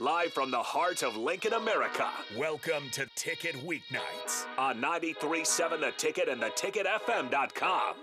live 0.00 0.32
from 0.32 0.50
the 0.50 0.62
heart 0.62 1.02
of 1.02 1.14
Lincoln, 1.14 1.52
America. 1.52 2.08
Welcome 2.34 2.88
to 2.92 3.06
Ticket 3.16 3.54
Weeknights. 3.56 4.46
On 4.56 4.80
93.7 4.80 5.78
The 5.78 5.92
Ticket 5.98 6.26
and 6.26 6.40
theticketfm.com. 6.40 7.96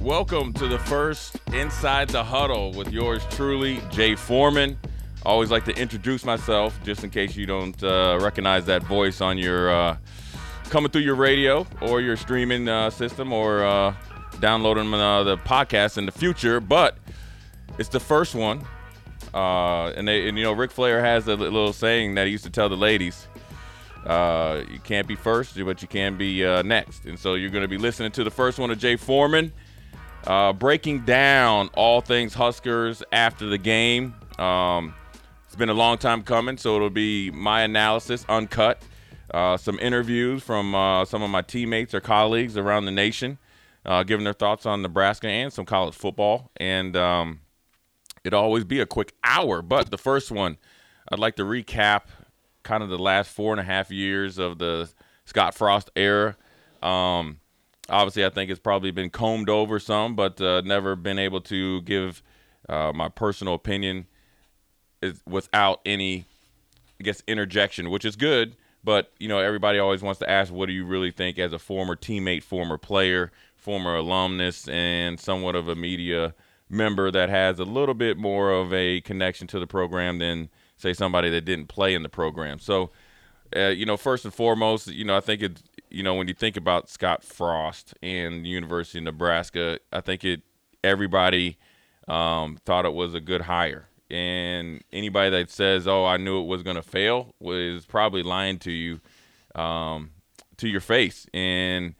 Welcome 0.00 0.52
to 0.52 0.68
the 0.68 0.78
first 0.80 1.38
Inside 1.54 2.10
the 2.10 2.22
Huddle 2.22 2.72
with 2.72 2.92
yours 2.92 3.22
truly, 3.30 3.80
Jay 3.90 4.14
Foreman. 4.14 4.78
Always 5.24 5.50
like 5.50 5.64
to 5.64 5.72
introduce 5.80 6.26
myself 6.26 6.78
just 6.84 7.04
in 7.04 7.10
case 7.10 7.36
you 7.36 7.46
don't 7.46 7.82
uh, 7.82 8.18
recognize 8.20 8.66
that 8.66 8.82
voice 8.82 9.22
on 9.22 9.38
your 9.38 9.70
uh, 9.70 9.96
coming 10.64 10.90
through 10.90 11.02
your 11.02 11.14
radio 11.14 11.66
or 11.80 12.02
your 12.02 12.16
streaming 12.16 12.68
uh, 12.68 12.90
system 12.90 13.32
or 13.32 13.64
uh, 13.64 13.94
downloading 14.40 14.92
uh, 14.92 15.22
the 15.22 15.36
podcast 15.38 15.98
in 15.98 16.06
the 16.06 16.12
future. 16.12 16.60
But 16.60 16.96
it's 17.78 17.88
the 17.88 18.00
first 18.00 18.34
one, 18.34 18.64
uh, 19.34 19.92
and, 19.96 20.08
they, 20.08 20.28
and 20.28 20.36
you 20.36 20.44
know 20.44 20.52
Ric 20.52 20.70
Flair 20.70 21.00
has 21.00 21.28
a 21.28 21.36
little 21.36 21.72
saying 21.72 22.14
that 22.16 22.26
he 22.26 22.32
used 22.32 22.44
to 22.44 22.50
tell 22.50 22.68
the 22.68 22.76
ladies. 22.76 23.28
you 24.04 24.80
can't 24.84 25.06
be 25.06 25.14
first, 25.14 25.62
but 25.64 25.82
you 25.82 25.88
can 25.88 26.16
be 26.16 26.42
next. 26.62 27.04
And 27.04 27.18
so 27.18 27.34
you're 27.34 27.50
going 27.50 27.62
to 27.62 27.68
be 27.68 27.78
listening 27.78 28.12
to 28.12 28.24
the 28.24 28.30
first 28.30 28.58
one 28.58 28.70
of 28.70 28.78
Jay 28.78 28.96
Foreman 28.96 29.52
uh, 30.26 30.52
breaking 30.52 31.00
down 31.00 31.70
all 31.74 32.00
things 32.00 32.34
Huskers 32.34 33.02
after 33.12 33.46
the 33.46 33.58
game. 33.58 34.14
Um, 34.38 34.94
it's 35.46 35.56
been 35.56 35.68
a 35.68 35.74
long 35.74 35.98
time 35.98 36.22
coming, 36.22 36.56
so 36.56 36.76
it'll 36.76 36.90
be 36.90 37.30
my 37.30 37.62
analysis 37.62 38.24
uncut, 38.28 38.82
uh, 39.32 39.56
some 39.56 39.78
interviews 39.80 40.42
from 40.42 40.74
uh, 40.74 41.04
some 41.04 41.22
of 41.22 41.30
my 41.30 41.42
teammates 41.42 41.94
or 41.94 42.00
colleagues 42.00 42.56
around 42.56 42.84
the 42.84 42.92
nation, 42.92 43.38
uh, 43.84 44.02
giving 44.02 44.24
their 44.24 44.32
thoughts 44.32 44.66
on 44.66 44.82
Nebraska 44.82 45.28
and 45.28 45.52
some 45.52 45.64
college 45.64 45.94
football. 45.94 46.50
And 46.56 46.96
um, 46.96 47.40
it'll 48.24 48.42
always 48.42 48.64
be 48.64 48.80
a 48.80 48.86
quick 48.86 49.14
hour, 49.24 49.62
but 49.62 49.90
the 49.90 49.98
first 49.98 50.30
one, 50.30 50.58
I'd 51.10 51.18
like 51.18 51.36
to 51.36 51.44
recap 51.44 52.02
kind 52.62 52.82
of 52.82 52.88
the 52.88 52.98
last 52.98 53.30
four 53.30 53.52
and 53.52 53.60
a 53.60 53.64
half 53.64 53.90
years 53.90 54.38
of 54.38 54.58
the 54.58 54.90
Scott 55.24 55.54
Frost 55.54 55.90
era. 55.96 56.36
Um, 56.82 57.40
obviously, 57.88 58.24
I 58.24 58.30
think 58.30 58.50
it's 58.50 58.60
probably 58.60 58.90
been 58.90 59.10
combed 59.10 59.48
over 59.48 59.78
some, 59.78 60.14
but 60.14 60.40
uh, 60.40 60.60
never 60.62 60.96
been 60.96 61.18
able 61.18 61.40
to 61.42 61.82
give 61.82 62.22
uh, 62.68 62.92
my 62.94 63.08
personal 63.08 63.54
opinion 63.54 64.06
without 65.26 65.80
any, 65.86 66.26
I 67.00 67.04
guess, 67.04 67.22
interjection, 67.26 67.90
which 67.90 68.04
is 68.04 68.16
good. 68.16 68.56
But 68.82 69.12
you 69.18 69.28
know, 69.28 69.38
everybody 69.38 69.78
always 69.78 70.02
wants 70.02 70.20
to 70.20 70.30
ask, 70.30 70.52
what 70.52 70.66
do 70.66 70.72
you 70.72 70.84
really 70.84 71.10
think 71.10 71.38
as 71.38 71.52
a 71.52 71.58
former 71.58 71.96
teammate, 71.96 72.42
former 72.42 72.78
player, 72.78 73.30
former 73.60 73.96
alumnus, 73.96 74.68
and 74.68 75.20
somewhat 75.20 75.54
of 75.54 75.68
a 75.68 75.74
media 75.74 76.34
member 76.68 77.10
that 77.10 77.28
has 77.28 77.58
a 77.58 77.64
little 77.64 77.94
bit 77.94 78.16
more 78.16 78.52
of 78.52 78.72
a 78.72 79.00
connection 79.00 79.46
to 79.48 79.58
the 79.58 79.66
program 79.66 80.18
than 80.18 80.48
say 80.76 80.92
somebody 80.92 81.28
that 81.30 81.44
didn't 81.44 81.66
play 81.66 81.94
in 81.94 82.02
the 82.02 82.08
program. 82.08 82.58
So, 82.58 82.90
uh, 83.54 83.68
you 83.68 83.84
know, 83.84 83.96
first 83.96 84.24
and 84.24 84.32
foremost, 84.32 84.86
you 84.86 85.04
know, 85.04 85.16
I 85.16 85.20
think 85.20 85.42
it 85.42 85.62
you 85.90 86.02
know, 86.04 86.14
when 86.14 86.28
you 86.28 86.34
think 86.34 86.56
about 86.56 86.88
Scott 86.88 87.24
Frost 87.24 87.94
and 88.02 88.46
University 88.46 88.98
of 88.98 89.04
Nebraska, 89.04 89.80
I 89.92 90.00
think 90.00 90.24
it 90.24 90.42
everybody 90.82 91.58
um, 92.08 92.58
thought 92.64 92.86
it 92.86 92.94
was 92.94 93.12
a 93.12 93.20
good 93.20 93.42
hire. 93.42 93.88
And 94.08 94.82
anybody 94.92 95.30
that 95.30 95.50
says, 95.50 95.86
"Oh, 95.86 96.04
I 96.04 96.16
knew 96.16 96.40
it 96.40 96.46
was 96.46 96.62
going 96.62 96.76
to 96.76 96.82
fail," 96.82 97.34
was 97.38 97.86
probably 97.86 98.22
lying 98.22 98.58
to 98.60 98.72
you, 98.72 99.00
um, 99.54 100.10
to 100.56 100.68
your 100.68 100.80
face. 100.80 101.26
And 101.34 101.94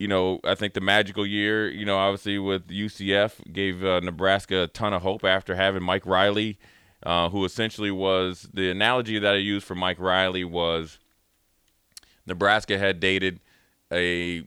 you 0.00 0.08
know, 0.08 0.40
I 0.44 0.54
think 0.54 0.72
the 0.72 0.80
magical 0.80 1.26
year, 1.26 1.68
you 1.68 1.84
know, 1.84 1.98
obviously 1.98 2.38
with 2.38 2.68
UCF 2.68 3.52
gave 3.52 3.84
uh, 3.84 4.00
Nebraska 4.00 4.62
a 4.62 4.66
ton 4.66 4.94
of 4.94 5.02
hope 5.02 5.26
after 5.26 5.54
having 5.54 5.82
Mike 5.82 6.06
Riley, 6.06 6.58
uh, 7.02 7.28
who 7.28 7.44
essentially 7.44 7.90
was 7.90 8.48
the 8.54 8.70
analogy 8.70 9.18
that 9.18 9.34
I 9.34 9.36
used 9.36 9.66
for 9.66 9.74
Mike 9.74 10.00
Riley 10.00 10.42
was 10.42 10.98
Nebraska 12.24 12.78
had 12.78 12.98
dated 12.98 13.40
a 13.92 14.44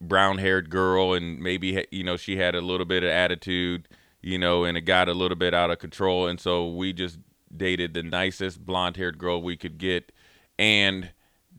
brown-haired 0.00 0.68
girl, 0.68 1.12
and 1.12 1.38
maybe 1.38 1.86
you 1.92 2.02
know 2.02 2.16
she 2.16 2.36
had 2.36 2.56
a 2.56 2.60
little 2.60 2.86
bit 2.86 3.04
of 3.04 3.10
attitude, 3.10 3.86
you 4.20 4.36
know, 4.36 4.64
and 4.64 4.76
it 4.76 4.80
got 4.80 5.08
a 5.08 5.14
little 5.14 5.36
bit 5.36 5.54
out 5.54 5.70
of 5.70 5.78
control, 5.78 6.26
and 6.26 6.40
so 6.40 6.68
we 6.68 6.92
just 6.92 7.20
dated 7.56 7.94
the 7.94 8.02
nicest 8.02 8.66
blonde-haired 8.66 9.16
girl 9.16 9.40
we 9.40 9.56
could 9.56 9.78
get, 9.78 10.10
and 10.58 11.12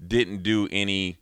didn't 0.05 0.43
do 0.43 0.67
any 0.73 1.19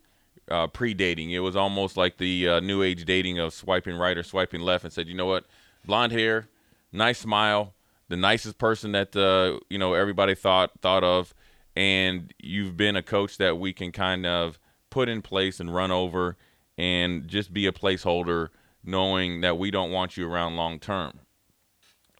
uh, 0.49 0.67
pre-dating. 0.67 1.31
It 1.31 1.39
was 1.39 1.55
almost 1.55 1.97
like 1.97 2.17
the 2.17 2.47
uh, 2.47 2.59
new 2.59 2.81
age 2.83 3.05
dating 3.05 3.39
of 3.39 3.53
swiping 3.53 3.95
right 3.97 4.17
or 4.17 4.23
swiping 4.23 4.61
left, 4.61 4.83
and 4.83 4.93
said, 4.93 5.07
you 5.07 5.15
know 5.15 5.25
what, 5.25 5.45
blonde 5.85 6.11
hair, 6.11 6.47
nice 6.91 7.19
smile, 7.19 7.73
the 8.09 8.17
nicest 8.17 8.57
person 8.57 8.91
that 8.93 9.15
uh, 9.15 9.59
you 9.69 9.77
know 9.77 9.93
everybody 9.93 10.35
thought 10.35 10.71
thought 10.81 11.03
of 11.03 11.33
and 11.77 12.33
you've 12.39 12.75
been 12.75 12.95
a 12.95 13.03
coach 13.03 13.37
that 13.37 13.59
we 13.59 13.71
can 13.71 13.91
kind 13.91 14.25
of 14.25 14.57
put 14.89 15.07
in 15.07 15.21
place 15.21 15.59
and 15.59 15.75
run 15.75 15.91
over 15.91 16.35
and 16.75 17.27
just 17.27 17.53
be 17.53 17.67
a 17.67 17.71
placeholder 17.71 18.49
knowing 18.83 19.41
that 19.41 19.59
we 19.59 19.69
don't 19.69 19.91
want 19.91 20.17
you 20.17 20.27
around 20.27 20.55
long 20.55 20.79
term. 20.79 21.19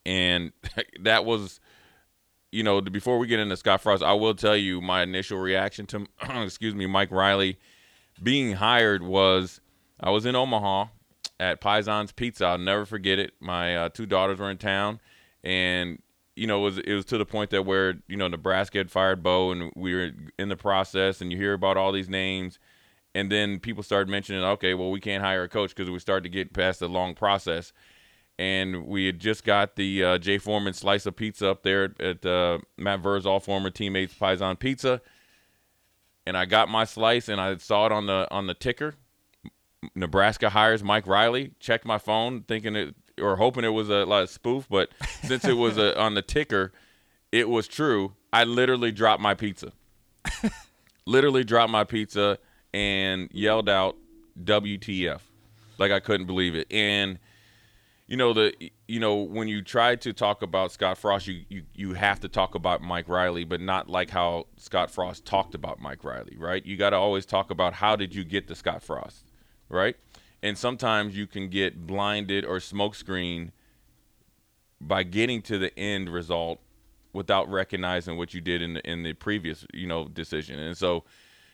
And 0.06 0.52
that 1.02 1.26
was 1.26 1.60
you 2.52 2.64
know, 2.64 2.80
before 2.80 3.18
we 3.18 3.28
get 3.28 3.40
into 3.40 3.58
Scott 3.58 3.82
Frost, 3.82 4.04
I 4.04 4.14
will 4.14 4.34
tell 4.34 4.56
you 4.56 4.80
my 4.80 5.02
initial 5.02 5.40
reaction 5.40 5.88
to 5.88 6.06
excuse 6.44 6.76
me, 6.76 6.86
Mike 6.86 7.12
Riley 7.12 7.58
being 8.22 8.54
hired 8.54 9.04
was 9.04 9.62
I 10.00 10.10
was 10.10 10.26
in 10.26 10.36
Omaha 10.36 10.88
at 11.40 11.62
Paisan's 11.62 12.12
Pizza. 12.12 12.46
I'll 12.46 12.58
never 12.58 12.86
forget 12.86 13.20
it. 13.20 13.34
My 13.40 13.76
uh, 13.76 13.90
two 13.90 14.06
daughters 14.06 14.40
were 14.40 14.50
in 14.50 14.58
town, 14.58 15.00
and 15.44 16.02
you 16.36 16.48
know, 16.48 16.60
it 16.60 16.64
was 16.64 16.78
it 16.80 16.94
was 16.94 17.06
to 17.06 17.18
the 17.18 17.26
point 17.26 17.50
that 17.52 17.64
where 17.64 17.96
you 18.08 18.18
know 18.18 18.28
Nebraska 18.28 18.78
had 18.78 18.92
fired 18.92 19.24
Bo, 19.24 19.52
and 19.52 19.72
we 19.76 19.96
were 19.96 20.12
in 20.38 20.50
the 20.50 20.58
process, 20.58 21.22
and 21.22 21.32
you 21.32 21.38
hear 21.38 21.54
about 21.54 21.78
all 21.78 21.92
these 21.92 22.10
names, 22.10 22.60
and 23.16 23.32
then 23.32 23.60
people 23.60 23.84
started 23.84 24.10
mentioning, 24.10 24.44
okay, 24.44 24.74
well, 24.74 24.92
we 24.92 25.00
can't 25.00 25.24
hire 25.24 25.44
a 25.44 25.50
coach 25.50 25.76
because 25.76 25.90
we 25.90 26.00
started 26.00 26.24
to 26.24 26.30
get 26.30 26.54
past 26.54 26.80
the 26.80 26.88
long 26.88 27.16
process, 27.16 27.74
and 28.38 28.86
we 28.86 29.08
had 29.08 29.20
just 29.20 29.44
got 29.44 29.76
the 29.76 30.04
uh, 30.04 30.18
Jay 30.20 30.38
Foreman 30.38 30.74
slice 30.74 31.06
of 31.06 31.16
pizza 31.16 31.50
up 31.50 31.64
there 31.64 31.96
at 32.00 32.26
uh, 32.26 32.60
Matt 32.78 33.06
all 33.06 33.40
former 33.40 33.72
teammates 33.72 34.14
Paisan 34.14 34.60
Pizza, 34.60 35.02
and 36.28 36.38
I 36.38 36.46
got 36.46 36.68
my 36.68 36.84
slice, 36.84 37.30
and 37.30 37.40
I 37.40 37.56
saw 37.58 37.86
it 37.86 37.92
on 37.92 38.06
the 38.06 38.28
on 38.30 38.48
the 38.48 38.54
ticker. 38.54 38.96
Nebraska 39.96 40.50
hires 40.50 40.84
Mike 40.84 41.08
Riley. 41.08 41.54
Checked 41.60 41.86
my 41.86 41.98
phone, 41.98 42.42
thinking 42.42 42.76
it 42.76 42.96
or 43.22 43.38
hoping 43.38 43.64
it 43.64 43.70
was 43.70 43.90
a 43.90 44.06
like, 44.06 44.30
spoof, 44.30 44.68
but 44.70 44.90
since 45.24 45.46
it 45.46 45.54
was 45.54 45.78
a, 45.78 45.98
on 46.00 46.14
the 46.14 46.22
ticker, 46.22 46.72
it 47.32 47.50
was 47.50 47.68
true. 47.68 48.14
I 48.32 48.44
literally 48.44 48.92
dropped 48.92 49.22
my 49.22 49.34
pizza. 49.34 49.72
literally 51.06 51.44
dropped 51.44 51.72
my 51.72 51.84
pizza 51.84 52.38
and 52.74 53.30
yelled 53.32 53.70
out 53.70 53.96
WTF. 54.44 55.22
Like 55.78 55.92
I 55.92 56.00
couldn't 56.00 56.28
believe 56.28 56.56
it. 56.56 56.68
And 56.72 57.20
you 58.08 58.18
know 58.18 58.34
the 58.34 58.54
you 58.88 59.00
know 59.00 59.16
when 59.16 59.48
you 59.48 59.62
try 59.62 59.96
to 59.98 60.14
talk 60.14 60.42
about 60.42 60.72
Scott 60.72 60.98
Frost, 60.98 61.28
you, 61.28 61.42
you 61.50 61.64
you 61.74 61.94
have 61.94 62.20
to 62.22 62.30
talk 62.30 62.56
about 62.56 62.82
Mike 62.82 63.08
Riley, 63.08 63.44
but 63.44 63.62
not 63.62 63.90
like 63.90 64.10
how 64.10 64.48
Scott 64.58 64.90
Frost 64.90 65.26
talked 65.26 65.56
about 65.56 65.80
Mike 65.80 66.04
Riley, 66.04 66.36
right? 66.38 66.66
You 66.66 66.78
got 66.78 66.92
to 66.92 66.98
always 66.98 67.26
talk 67.26 67.52
about 67.52 67.74
how 67.74 67.96
did 67.96 68.16
you 68.16 68.24
get 68.24 68.48
to 68.48 68.56
Scott 68.56 68.82
Frost, 68.82 69.26
right? 69.70 69.96
and 70.42 70.58
sometimes 70.58 71.18
you 71.18 71.28
can 71.28 71.50
get 71.50 71.88
blinded 71.88 72.46
or 72.46 72.58
smokescreen 72.58 73.52
by 74.80 75.04
getting 75.04 75.42
to 75.42 75.58
the 75.58 75.78
end 75.78 76.10
result 76.10 76.60
without 77.14 77.50
recognizing 77.50 78.18
what 78.18 78.34
you 78.34 78.42
did 78.42 78.62
in 78.62 78.76
the 78.76 78.90
in 78.90 79.04
the 79.04 79.14
previous 79.14 79.66
you 79.74 79.88
know 79.88 80.08
decision. 80.08 80.60
And 80.60 80.78
so, 80.78 81.04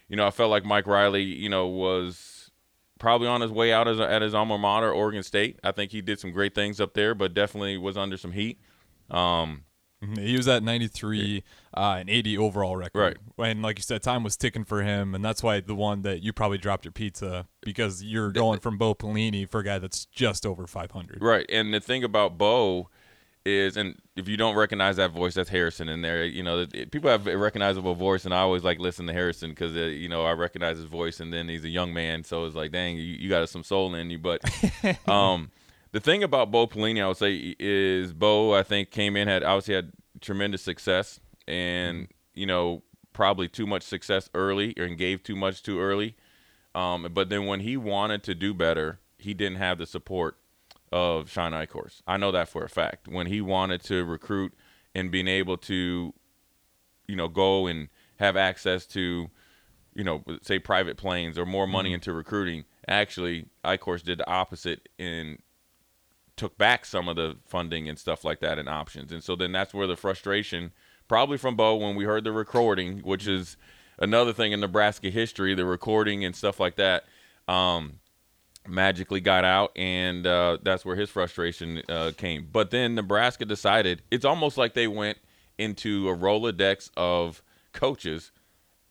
you 0.10 0.18
know, 0.18 0.28
I 0.28 0.32
felt 0.32 0.52
like 0.52 0.66
Mike 0.66 0.88
Riley, 0.88 1.24
you 1.24 1.50
know, 1.50 1.68
was 1.68 2.33
probably 3.04 3.28
on 3.28 3.42
his 3.42 3.52
way 3.52 3.74
out 3.74 3.86
as, 3.86 4.00
at 4.00 4.22
his 4.22 4.34
alma 4.34 4.58
mater, 4.58 4.90
Oregon 4.90 5.24
State. 5.24 5.60
I 5.62 5.74
think 5.74 5.92
he 5.92 6.02
did 6.02 6.22
some 6.22 6.32
great 6.32 6.56
things 6.56 6.80
up 6.80 6.94
there, 6.94 7.14
but 7.14 7.34
definitely 7.34 7.78
was 7.78 7.98
under 7.98 8.16
some 8.16 8.32
heat. 8.32 8.60
Um, 9.12 9.66
Mm-hmm. 10.04 10.22
He 10.22 10.36
was 10.36 10.48
at 10.50 10.64
93 10.64 11.44
uh, 11.76 11.96
and 12.00 12.10
80 12.10 12.38
overall 12.38 12.76
record. 12.76 13.18
Right. 13.38 13.52
And 13.52 13.62
like 13.62 13.80
you 13.80 13.84
said, 13.84 14.04
time 14.04 14.22
was 14.22 14.36
ticking 14.36 14.66
for 14.66 14.84
him, 14.84 15.16
and 15.16 15.24
that's 15.24 15.42
why 15.42 15.62
the 15.62 15.76
one 15.76 16.02
that 16.02 16.22
you 16.22 16.34
probably 16.34 16.58
dropped 16.58 16.84
your 16.84 16.92
pizza 16.92 17.48
because 17.62 18.04
you're 18.04 18.32
going 18.32 18.60
from 18.60 18.78
Bo 18.78 18.96
Pelini 18.96 19.50
for 19.50 19.62
a 19.62 19.64
guy 19.64 19.80
that's 19.80 20.06
just 20.08 20.46
over 20.46 20.68
500. 20.68 21.20
Right. 21.22 21.46
And 21.48 21.74
the 21.74 21.80
thing 21.80 22.04
about 22.04 22.38
Bo 22.38 22.90
is, 23.46 23.78
and 23.78 24.00
if 24.16 24.28
you 24.28 24.38
don't 24.38 24.56
recognize 24.56 24.96
that 24.98 25.12
voice, 25.12 25.34
that's 25.34 25.50
Harrison 25.50 25.90
in 25.90 26.02
there. 26.02 26.26
You 26.26 26.44
know, 26.44 26.66
people 26.92 27.10
have 27.10 27.28
a 27.28 27.38
recognizable 27.38 27.96
voice, 27.96 28.26
and 28.26 28.34
I 28.34 28.40
always 28.40 28.64
like 28.64 28.80
listen 28.80 29.08
to 29.08 29.14
Harrison 29.14 29.50
because 29.50 29.76
uh, 29.76 29.82
you 29.82 30.10
know 30.10 30.24
I 30.26 30.32
recognize 30.32 30.78
his 30.78 30.86
voice, 30.86 31.20
and 31.20 31.34
then 31.34 31.50
he's 31.50 31.66
a 31.66 31.70
young 31.70 31.94
man, 31.94 32.24
so 32.24 32.46
it's 32.46 32.56
like, 32.56 32.72
dang, 32.72 32.96
you, 32.96 33.04
you 33.04 33.30
got 33.30 33.48
some 33.50 33.64
soul 33.64 33.94
in 33.96 34.10
you. 34.10 34.20
But 34.20 34.42
um, 35.10 35.52
the 35.94 36.00
thing 36.00 36.24
about 36.24 36.52
Bo 36.52 36.68
Pelini, 36.68 37.02
I 37.04 37.08
would 37.08 37.18
say, 37.18 37.56
is 37.60 38.14
Bo, 38.14 38.54
I 38.54 38.64
think, 38.64 38.90
came 38.90 39.16
in, 39.16 39.28
had 39.28 39.44
obviously 39.44 39.76
had 39.76 39.94
tremendous 40.22 40.64
success 40.64 41.20
and, 41.48 42.08
you 42.34 42.48
know, 42.48 42.82
probably 43.14 43.48
too 43.48 43.68
much 43.68 43.84
success 43.84 44.28
early 44.34 44.74
and 44.76 44.98
gave 44.98 45.22
too 45.22 45.36
much 45.36 45.62
too 45.62 45.80
early. 45.80 46.16
Um, 46.74 47.08
but 47.14 47.30
then 47.30 47.46
when 47.46 47.60
he 47.60 47.78
wanted 47.78 48.24
to 48.24 48.34
do 48.34 48.56
better, 48.56 49.00
he 49.20 49.36
didn't 49.36 49.58
have 49.58 49.78
the 49.78 49.86
support 49.86 50.38
of 50.94 51.28
Shawn 51.28 51.54
Eichorst. 51.54 52.04
I 52.06 52.18
know 52.18 52.32
that 52.32 52.48
for 52.48 52.64
a 52.64 52.70
fact. 52.70 53.08
When 53.08 53.26
he 53.26 53.42
wanted 53.42 53.84
to 53.86 54.06
recruit 54.06 54.54
and 54.94 55.10
being 55.10 55.28
able 55.28 55.58
to, 55.58 56.14
you 57.08 57.16
know, 57.16 57.28
go 57.28 57.66
and 57.66 57.90
have 58.20 58.38
access 58.38 58.86
to, 58.88 59.32
you 59.96 60.04
know, 60.04 60.24
say 60.44 60.60
private 60.60 60.96
planes 60.96 61.40
or 61.40 61.48
more 61.48 61.66
money 61.66 61.94
into 61.94 62.14
recruiting, 62.14 62.66
actually 62.88 63.48
Eichhorst 63.66 64.04
did 64.04 64.20
the 64.20 64.30
opposite 64.30 64.88
and 65.00 65.40
took 66.36 66.60
back 66.60 66.86
some 66.86 67.10
of 67.10 67.16
the 67.16 67.38
funding 67.48 67.90
and 67.90 67.98
stuff 67.98 68.24
like 68.24 68.40
that 68.42 68.60
and 68.60 68.70
options. 68.70 69.12
And 69.12 69.24
so 69.24 69.36
then 69.36 69.52
that's 69.52 69.74
where 69.74 69.88
the 69.88 69.98
frustration, 69.98 70.74
probably 71.08 71.40
from 71.40 71.56
Bo, 71.56 71.76
when 71.76 71.96
we 71.96 72.04
heard 72.04 72.24
the 72.24 72.32
recording, 72.32 73.00
which 73.00 73.28
is 73.28 73.58
another 73.98 74.32
thing 74.32 74.52
in 74.52 74.60
Nebraska 74.60 75.10
history, 75.10 75.56
the 75.56 75.66
recording 75.66 76.24
and 76.24 76.36
stuff 76.36 76.60
like 76.60 76.76
that. 76.76 77.06
Um, 77.48 78.00
magically 78.68 79.20
got 79.20 79.44
out, 79.46 79.72
and 79.76 80.26
uh, 80.26 80.58
that's 80.62 80.86
where 80.86 80.96
his 80.96 81.10
frustration 81.10 81.82
uh, 81.90 82.12
came. 82.18 82.48
But 82.52 82.72
then 82.72 82.96
Nebraska 82.96 83.46
decided 83.46 84.02
it's 84.12 84.26
almost 84.26 84.58
like 84.58 84.74
they 84.74 84.88
went 84.88 85.18
into 85.58 86.10
a 86.10 86.16
Rolodex 86.16 86.90
of 86.98 87.42
coaches 87.74 88.32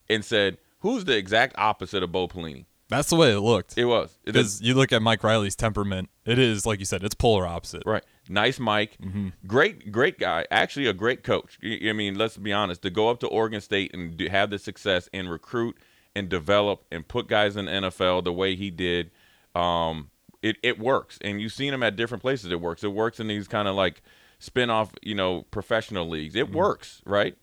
and 0.09 0.25
said, 0.25 0.59
"Who's 0.81 1.05
the 1.05 1.17
exact 1.17 1.55
opposite 1.59 2.03
of 2.03 2.13
Bo 2.13 2.29
Pelini?" 2.29 2.67
That's 2.89 3.09
the 3.09 3.17
way 3.17 3.33
it 3.33 3.41
looked. 3.41 3.79
It 3.79 3.87
was 3.87 4.19
Because 4.23 4.61
you 4.61 4.75
look 4.75 4.93
at 4.93 5.01
Mike 5.01 5.25
Riley's 5.25 5.57
temperament, 5.57 6.11
it 6.27 6.39
is 6.39 6.67
like 6.67 6.79
you 6.79 6.85
said, 6.85 7.03
it's 7.03 7.15
polar 7.15 7.47
opposite. 7.47 7.85
Right. 7.87 8.05
Nice 8.29 8.61
Mike. 8.61 8.99
Great, 9.47 9.91
great 9.91 10.19
guy. 10.19 10.47
Actually, 10.51 10.87
a 10.87 10.93
great 10.93 11.23
coach. 11.23 11.59
I 11.65 11.93
mean, 11.95 12.17
let's 12.17 12.37
be 12.37 12.53
honest. 12.53 12.83
To 12.83 12.91
go 12.91 13.09
up 13.09 13.19
to 13.21 13.27
Oregon 13.29 13.63
State 13.63 13.95
and 13.95 14.21
have 14.21 14.51
the 14.51 14.59
success 14.59 15.09
and 15.15 15.31
recruit 15.31 15.77
and 16.15 16.29
develop 16.29 16.85
and 16.93 17.09
put 17.09 17.29
guys 17.29 17.57
in 17.57 17.65
the 17.65 17.73
NFL 17.73 18.25
the 18.25 18.33
way 18.33 18.55
he 18.55 18.71
did, 18.71 19.11
um, 19.55 20.11
it, 20.43 20.57
it 20.63 20.79
works. 20.79 21.19
And 21.23 21.41
you've 21.41 21.53
seen 21.53 21.71
them 21.71 21.83
at 21.83 21.97
different 21.97 22.23
places. 22.23 22.51
It 22.51 22.61
works. 22.61 22.85
It 22.85 22.93
works 22.93 23.21
in 23.21 23.29
these 23.29 23.49
kind 23.49 23.69
of 23.69 23.75
like 23.75 24.03
spin 24.39 24.71
off, 24.71 24.93
you 25.03 25.15
know, 25.15 25.43
professional 25.51 26.09
leagues. 26.09 26.35
It 26.35 26.53
works, 26.53 27.01
right? 27.05 27.37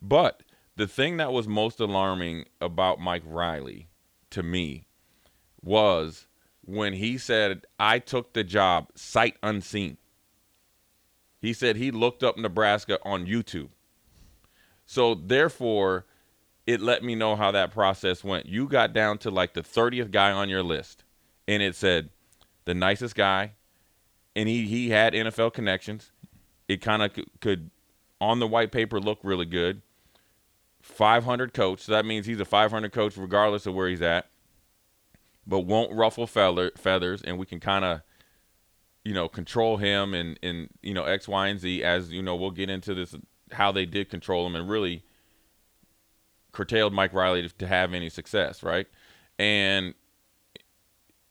But 0.00 0.42
the 0.76 0.86
thing 0.86 1.16
that 1.18 1.32
was 1.32 1.48
most 1.48 1.80
alarming 1.80 2.44
about 2.60 3.00
Mike 3.00 3.22
Riley 3.26 3.88
to 4.30 4.42
me 4.42 4.86
was 5.62 6.26
when 6.62 6.94
he 6.94 7.18
said, 7.18 7.66
I 7.78 7.98
took 7.98 8.32
the 8.32 8.44
job 8.44 8.88
sight 8.94 9.36
unseen. 9.42 9.98
He 11.40 11.52
said 11.52 11.76
he 11.76 11.90
looked 11.90 12.22
up 12.22 12.38
Nebraska 12.38 12.98
on 13.04 13.26
YouTube. 13.26 13.68
So 14.86 15.14
therefore, 15.14 16.06
it 16.66 16.80
let 16.80 17.02
me 17.02 17.14
know 17.14 17.36
how 17.36 17.50
that 17.50 17.70
process 17.70 18.24
went. 18.24 18.46
You 18.46 18.66
got 18.66 18.92
down 18.92 19.18
to 19.18 19.30
like 19.30 19.54
the 19.54 19.62
30th 19.62 20.10
guy 20.10 20.32
on 20.32 20.48
your 20.48 20.62
list, 20.62 21.03
and 21.46 21.62
it 21.62 21.74
said 21.74 22.10
the 22.64 22.74
nicest 22.74 23.14
guy, 23.14 23.52
and 24.34 24.48
he, 24.48 24.66
he 24.66 24.90
had 24.90 25.12
NFL 25.12 25.52
connections. 25.52 26.12
It 26.68 26.80
kind 26.80 27.02
of 27.02 27.14
c- 27.14 27.26
could, 27.40 27.70
on 28.20 28.38
the 28.38 28.46
white 28.46 28.72
paper, 28.72 29.00
look 29.00 29.18
really 29.22 29.46
good. 29.46 29.82
500 30.82 31.54
coach, 31.54 31.80
so 31.80 31.92
that 31.92 32.04
means 32.04 32.26
he's 32.26 32.40
a 32.40 32.44
500 32.44 32.92
coach 32.92 33.16
regardless 33.16 33.66
of 33.66 33.74
where 33.74 33.88
he's 33.88 34.02
at 34.02 34.26
but 35.46 35.60
won't 35.60 35.92
ruffle 35.92 36.26
feather, 36.26 36.72
feathers, 36.76 37.22
and 37.22 37.38
we 37.38 37.46
can 37.46 37.60
kind 37.60 37.84
of, 37.84 38.02
you 39.04 39.12
know, 39.12 39.28
control 39.28 39.76
him 39.76 40.14
and 40.14 40.38
and 40.42 40.68
you 40.82 40.94
know 40.94 41.04
X, 41.04 41.28
Y, 41.28 41.48
and 41.48 41.60
Z. 41.60 41.82
As 41.82 42.12
you 42.12 42.22
know, 42.22 42.34
we'll 42.34 42.50
get 42.50 42.70
into 42.70 42.94
this 42.94 43.14
how 43.52 43.70
they 43.70 43.86
did 43.86 44.08
control 44.08 44.46
him 44.46 44.56
and 44.56 44.68
really 44.68 45.04
curtailed 46.52 46.92
Mike 46.92 47.12
Riley 47.12 47.42
to, 47.42 47.48
to 47.56 47.66
have 47.66 47.92
any 47.92 48.08
success, 48.08 48.62
right? 48.62 48.86
And 49.38 49.94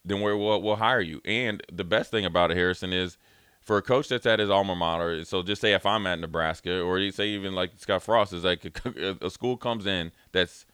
then 0.06 0.22
we're, 0.22 0.36
we'll 0.36 0.62
we'll 0.62 0.76
hire 0.76 1.02
you. 1.02 1.22
And 1.26 1.62
the 1.72 1.84
best 1.84 2.12
thing 2.12 2.26
about 2.26 2.52
it, 2.52 2.58
Harrison, 2.58 2.94
is 2.94 3.18
for 3.62 3.78
a 3.78 3.82
coach 3.82 4.10
that's 4.10 4.26
at 4.26 4.40
his 4.40 4.50
alma 4.50 4.76
mater. 4.76 5.24
So 5.24 5.42
just 5.42 5.62
say 5.62 5.74
if 5.74 5.86
I'm 5.86 6.06
at 6.06 6.20
Nebraska, 6.20 6.82
or 6.82 7.00
you 7.00 7.12
say 7.12 7.30
even 7.30 7.56
like 7.56 7.72
Scott 7.78 8.04
Frost 8.04 8.34
is 8.34 8.44
like 8.44 8.66
a, 8.86 9.18
a 9.22 9.30
school 9.30 9.58
comes 9.58 9.86
in 9.86 10.12
that's 10.32 10.66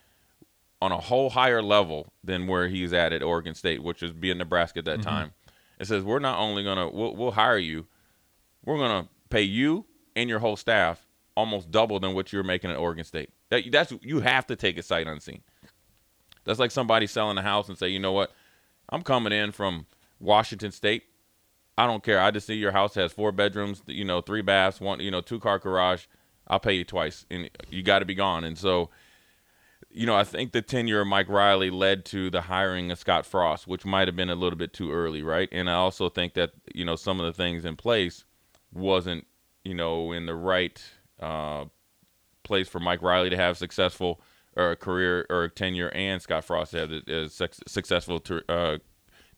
on 0.81 0.91
a 0.91 0.97
whole 0.97 1.29
higher 1.29 1.61
level 1.61 2.13
than 2.23 2.47
where 2.47 2.67
he's 2.67 2.93
at 2.93 3.13
at 3.13 3.21
Oregon 3.21 3.53
State, 3.53 3.83
which 3.83 4.01
is 4.01 4.11
being 4.11 4.37
Nebraska 4.37 4.79
at 4.79 4.85
that 4.85 4.99
mm-hmm. 4.99 5.09
time. 5.09 5.31
It 5.79 5.87
says 5.87 6.03
we're 6.03 6.19
not 6.19 6.39
only 6.39 6.63
gonna 6.63 6.89
we'll, 6.89 7.15
we'll 7.15 7.31
hire 7.31 7.57
you, 7.57 7.85
we're 8.65 8.77
gonna 8.77 9.07
pay 9.29 9.43
you 9.43 9.85
and 10.15 10.29
your 10.29 10.39
whole 10.39 10.57
staff 10.57 11.05
almost 11.35 11.71
double 11.71 11.99
than 11.99 12.13
what 12.13 12.33
you're 12.33 12.43
making 12.43 12.71
at 12.71 12.77
Oregon 12.77 13.05
State. 13.05 13.29
That 13.49 13.63
that's 13.71 13.93
you 14.01 14.21
have 14.21 14.47
to 14.47 14.55
take 14.55 14.77
it 14.77 14.85
sight 14.85 15.07
unseen. 15.07 15.41
That's 16.43 16.59
like 16.59 16.71
somebody 16.71 17.07
selling 17.07 17.37
a 17.37 17.41
house 17.41 17.69
and 17.69 17.77
say, 17.77 17.89
you 17.89 17.99
know 17.99 18.11
what, 18.11 18.31
I'm 18.89 19.01
coming 19.01 19.33
in 19.33 19.51
from 19.51 19.85
Washington 20.19 20.71
State. 20.71 21.03
I 21.77 21.85
don't 21.85 22.03
care. 22.03 22.19
I 22.19 22.31
just 22.31 22.47
see 22.47 22.55
your 22.55 22.71
house 22.71 22.95
has 22.95 23.13
four 23.13 23.31
bedrooms, 23.31 23.81
you 23.87 24.03
know, 24.03 24.21
three 24.21 24.41
baths, 24.41 24.81
one, 24.81 24.99
you 24.99 25.11
know, 25.11 25.21
two 25.21 25.39
car 25.39 25.59
garage. 25.59 26.05
I'll 26.47 26.59
pay 26.59 26.73
you 26.73 26.83
twice, 26.83 27.25
and 27.29 27.49
you 27.69 27.83
got 27.83 27.99
to 27.99 28.05
be 28.05 28.15
gone. 28.15 28.43
And 28.43 28.57
so 28.57 28.89
you 29.91 30.05
know, 30.05 30.15
I 30.15 30.23
think 30.23 30.51
the 30.51 30.61
tenure 30.61 31.01
of 31.01 31.07
Mike 31.07 31.29
Riley 31.29 31.69
led 31.69 32.05
to 32.05 32.29
the 32.29 32.41
hiring 32.41 32.91
of 32.91 32.99
Scott 32.99 33.25
Frost, 33.25 33.67
which 33.67 33.85
might 33.85 34.07
have 34.07 34.15
been 34.15 34.29
a 34.29 34.35
little 34.35 34.57
bit 34.57 34.73
too 34.73 34.91
early, 34.91 35.23
right? 35.23 35.49
And 35.51 35.69
I 35.69 35.73
also 35.73 36.09
think 36.09 36.35
that 36.35 36.51
you 36.73 36.85
know 36.85 36.95
some 36.95 37.19
of 37.19 37.25
the 37.25 37.33
things 37.33 37.65
in 37.65 37.75
place 37.75 38.23
wasn't 38.71 39.25
you 39.63 39.73
know 39.73 40.11
in 40.11 40.25
the 40.25 40.35
right 40.35 40.81
uh, 41.19 41.65
place 42.43 42.67
for 42.69 42.79
Mike 42.79 43.01
Riley 43.01 43.29
to 43.29 43.35
have 43.37 43.57
successful 43.57 44.21
or 44.55 44.71
a 44.71 44.75
career 44.75 45.25
or 45.29 45.43
a 45.43 45.49
tenure, 45.49 45.89
and 45.89 46.21
Scott 46.21 46.43
Frost 46.43 46.73
had 46.73 46.91
a, 46.91 47.25
a 47.25 47.29
successful 47.29 48.19
ter- 48.19 48.43
uh, 48.49 48.77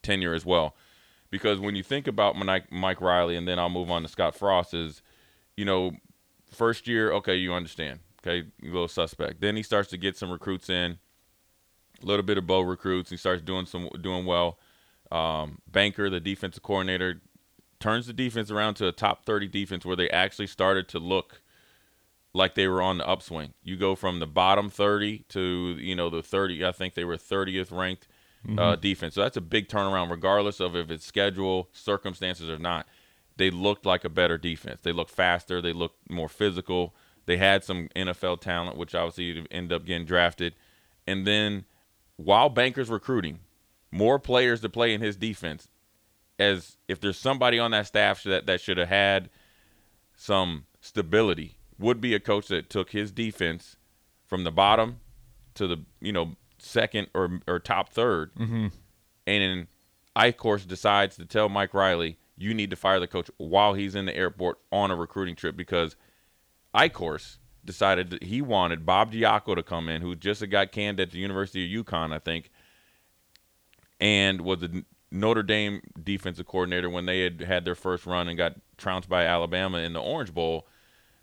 tenure 0.01 0.33
as 0.33 0.45
well. 0.45 0.75
Because 1.29 1.59
when 1.59 1.75
you 1.75 1.83
think 1.83 2.07
about 2.07 2.35
Mike, 2.35 2.71
Mike 2.71 3.01
Riley, 3.01 3.37
and 3.37 3.47
then 3.47 3.57
I'll 3.57 3.69
move 3.69 3.89
on 3.89 4.01
to 4.01 4.07
Scott 4.07 4.35
Frost, 4.35 4.73
is 4.73 5.01
you 5.55 5.65
know 5.65 5.93
first 6.51 6.87
year, 6.87 7.11
okay, 7.13 7.35
you 7.35 7.53
understand. 7.53 7.99
Okay, 8.21 8.47
a 8.61 8.65
little 8.65 8.87
suspect. 8.87 9.41
Then 9.41 9.55
he 9.55 9.63
starts 9.63 9.89
to 9.89 9.97
get 9.97 10.15
some 10.15 10.29
recruits 10.29 10.69
in, 10.69 10.99
a 12.01 12.05
little 12.05 12.23
bit 12.23 12.37
of 12.37 12.45
Bo 12.45 12.61
recruits. 12.61 13.09
He 13.09 13.17
starts 13.17 13.41
doing 13.41 13.65
some 13.65 13.89
doing 14.01 14.25
well. 14.25 14.59
Um, 15.11 15.59
Banker, 15.69 16.09
the 16.09 16.19
defensive 16.19 16.63
coordinator, 16.63 17.21
turns 17.79 18.07
the 18.07 18.13
defense 18.13 18.51
around 18.51 18.75
to 18.75 18.87
a 18.87 18.91
top 18.91 19.25
30 19.25 19.47
defense 19.47 19.85
where 19.85 19.95
they 19.95 20.09
actually 20.09 20.47
started 20.47 20.87
to 20.89 20.99
look 20.99 21.40
like 22.33 22.55
they 22.55 22.67
were 22.67 22.81
on 22.81 22.97
the 22.97 23.07
upswing. 23.07 23.53
You 23.63 23.75
go 23.77 23.95
from 23.95 24.19
the 24.19 24.27
bottom 24.27 24.69
30 24.69 25.25
to 25.29 25.77
you 25.79 25.95
know 25.95 26.09
the 26.09 26.23
30. 26.23 26.65
I 26.65 26.71
think 26.71 26.93
they 26.93 27.03
were 27.03 27.17
30th 27.17 27.71
ranked 27.71 28.07
uh, 28.57 28.75
defense. 28.75 29.15
So 29.15 29.21
that's 29.21 29.37
a 29.37 29.41
big 29.41 29.67
turnaround, 29.67 30.09
regardless 30.09 30.59
of 30.59 30.75
if 30.75 30.89
it's 30.89 31.05
schedule, 31.05 31.69
circumstances, 31.73 32.49
or 32.49 32.57
not. 32.57 32.87
They 33.37 33.49
looked 33.49 33.85
like 33.85 34.03
a 34.03 34.09
better 34.09 34.37
defense. 34.37 34.81
They 34.81 34.91
looked 34.91 35.11
faster. 35.11 35.61
They 35.61 35.73
looked 35.73 36.09
more 36.09 36.29
physical. 36.29 36.95
They 37.25 37.37
had 37.37 37.63
some 37.63 37.87
NFL 37.95 38.41
talent, 38.41 38.77
which 38.77 38.93
obviously 38.93 39.45
ended 39.51 39.73
up 39.73 39.85
getting 39.85 40.05
drafted. 40.05 40.55
And 41.07 41.25
then 41.25 41.65
while 42.17 42.49
Banker's 42.49 42.89
recruiting 42.89 43.39
more 43.91 44.19
players 44.19 44.61
to 44.61 44.69
play 44.69 44.93
in 44.93 45.01
his 45.01 45.15
defense, 45.15 45.69
as 46.39 46.77
if 46.87 46.99
there's 46.99 47.17
somebody 47.17 47.59
on 47.59 47.71
that 47.71 47.87
staff 47.87 48.23
that, 48.23 48.47
that 48.47 48.61
should 48.61 48.77
have 48.77 48.89
had 48.89 49.29
some 50.15 50.65
stability, 50.81 51.55
would 51.81 51.99
be 51.99 52.13
a 52.13 52.19
coach 52.19 52.47
that 52.47 52.69
took 52.69 52.91
his 52.91 53.11
defense 53.11 53.75
from 54.25 54.43
the 54.43 54.51
bottom 54.51 54.99
to 55.55 55.67
the 55.67 55.77
you 55.99 56.13
know 56.13 56.35
second 56.59 57.07
or 57.13 57.39
or 57.47 57.59
top 57.59 57.93
3rd 57.93 58.31
mm-hmm. 58.37 58.67
and 59.27 59.43
then 59.43 59.67
Eichorst 60.15 60.67
decides 60.67 61.15
to 61.17 61.25
tell 61.25 61.49
Mike 61.49 61.73
Riley, 61.73 62.17
you 62.37 62.53
need 62.53 62.69
to 62.71 62.75
fire 62.75 62.99
the 62.99 63.07
coach 63.07 63.29
while 63.37 63.73
he's 63.73 63.95
in 63.95 64.05
the 64.05 64.15
airport 64.15 64.59
on 64.71 64.91
a 64.91 64.95
recruiting 64.95 65.35
trip 65.35 65.55
because 65.55 65.95
Eichorst 66.75 67.37
decided 67.63 68.09
that 68.09 68.23
he 68.23 68.41
wanted 68.41 68.85
Bob 68.85 69.13
Diaco 69.13 69.55
to 69.55 69.63
come 69.63 69.87
in, 69.87 70.01
who 70.01 70.15
just 70.15 70.47
got 70.49 70.71
canned 70.71 70.99
at 70.99 71.11
the 71.11 71.19
University 71.19 71.63
of 71.63 71.85
UConn, 71.85 72.11
I 72.11 72.19
think, 72.19 72.49
and 73.99 74.41
was 74.41 74.59
the 74.59 74.83
Notre 75.11 75.43
Dame 75.43 75.81
defensive 76.01 76.47
coordinator 76.47 76.89
when 76.89 77.05
they 77.05 77.21
had 77.21 77.41
had 77.41 77.65
their 77.65 77.75
first 77.75 78.05
run 78.05 78.27
and 78.27 78.37
got 78.37 78.55
trounced 78.77 79.07
by 79.07 79.25
Alabama 79.25 79.77
in 79.79 79.93
the 79.93 80.01
Orange 80.01 80.33
Bowl. 80.33 80.67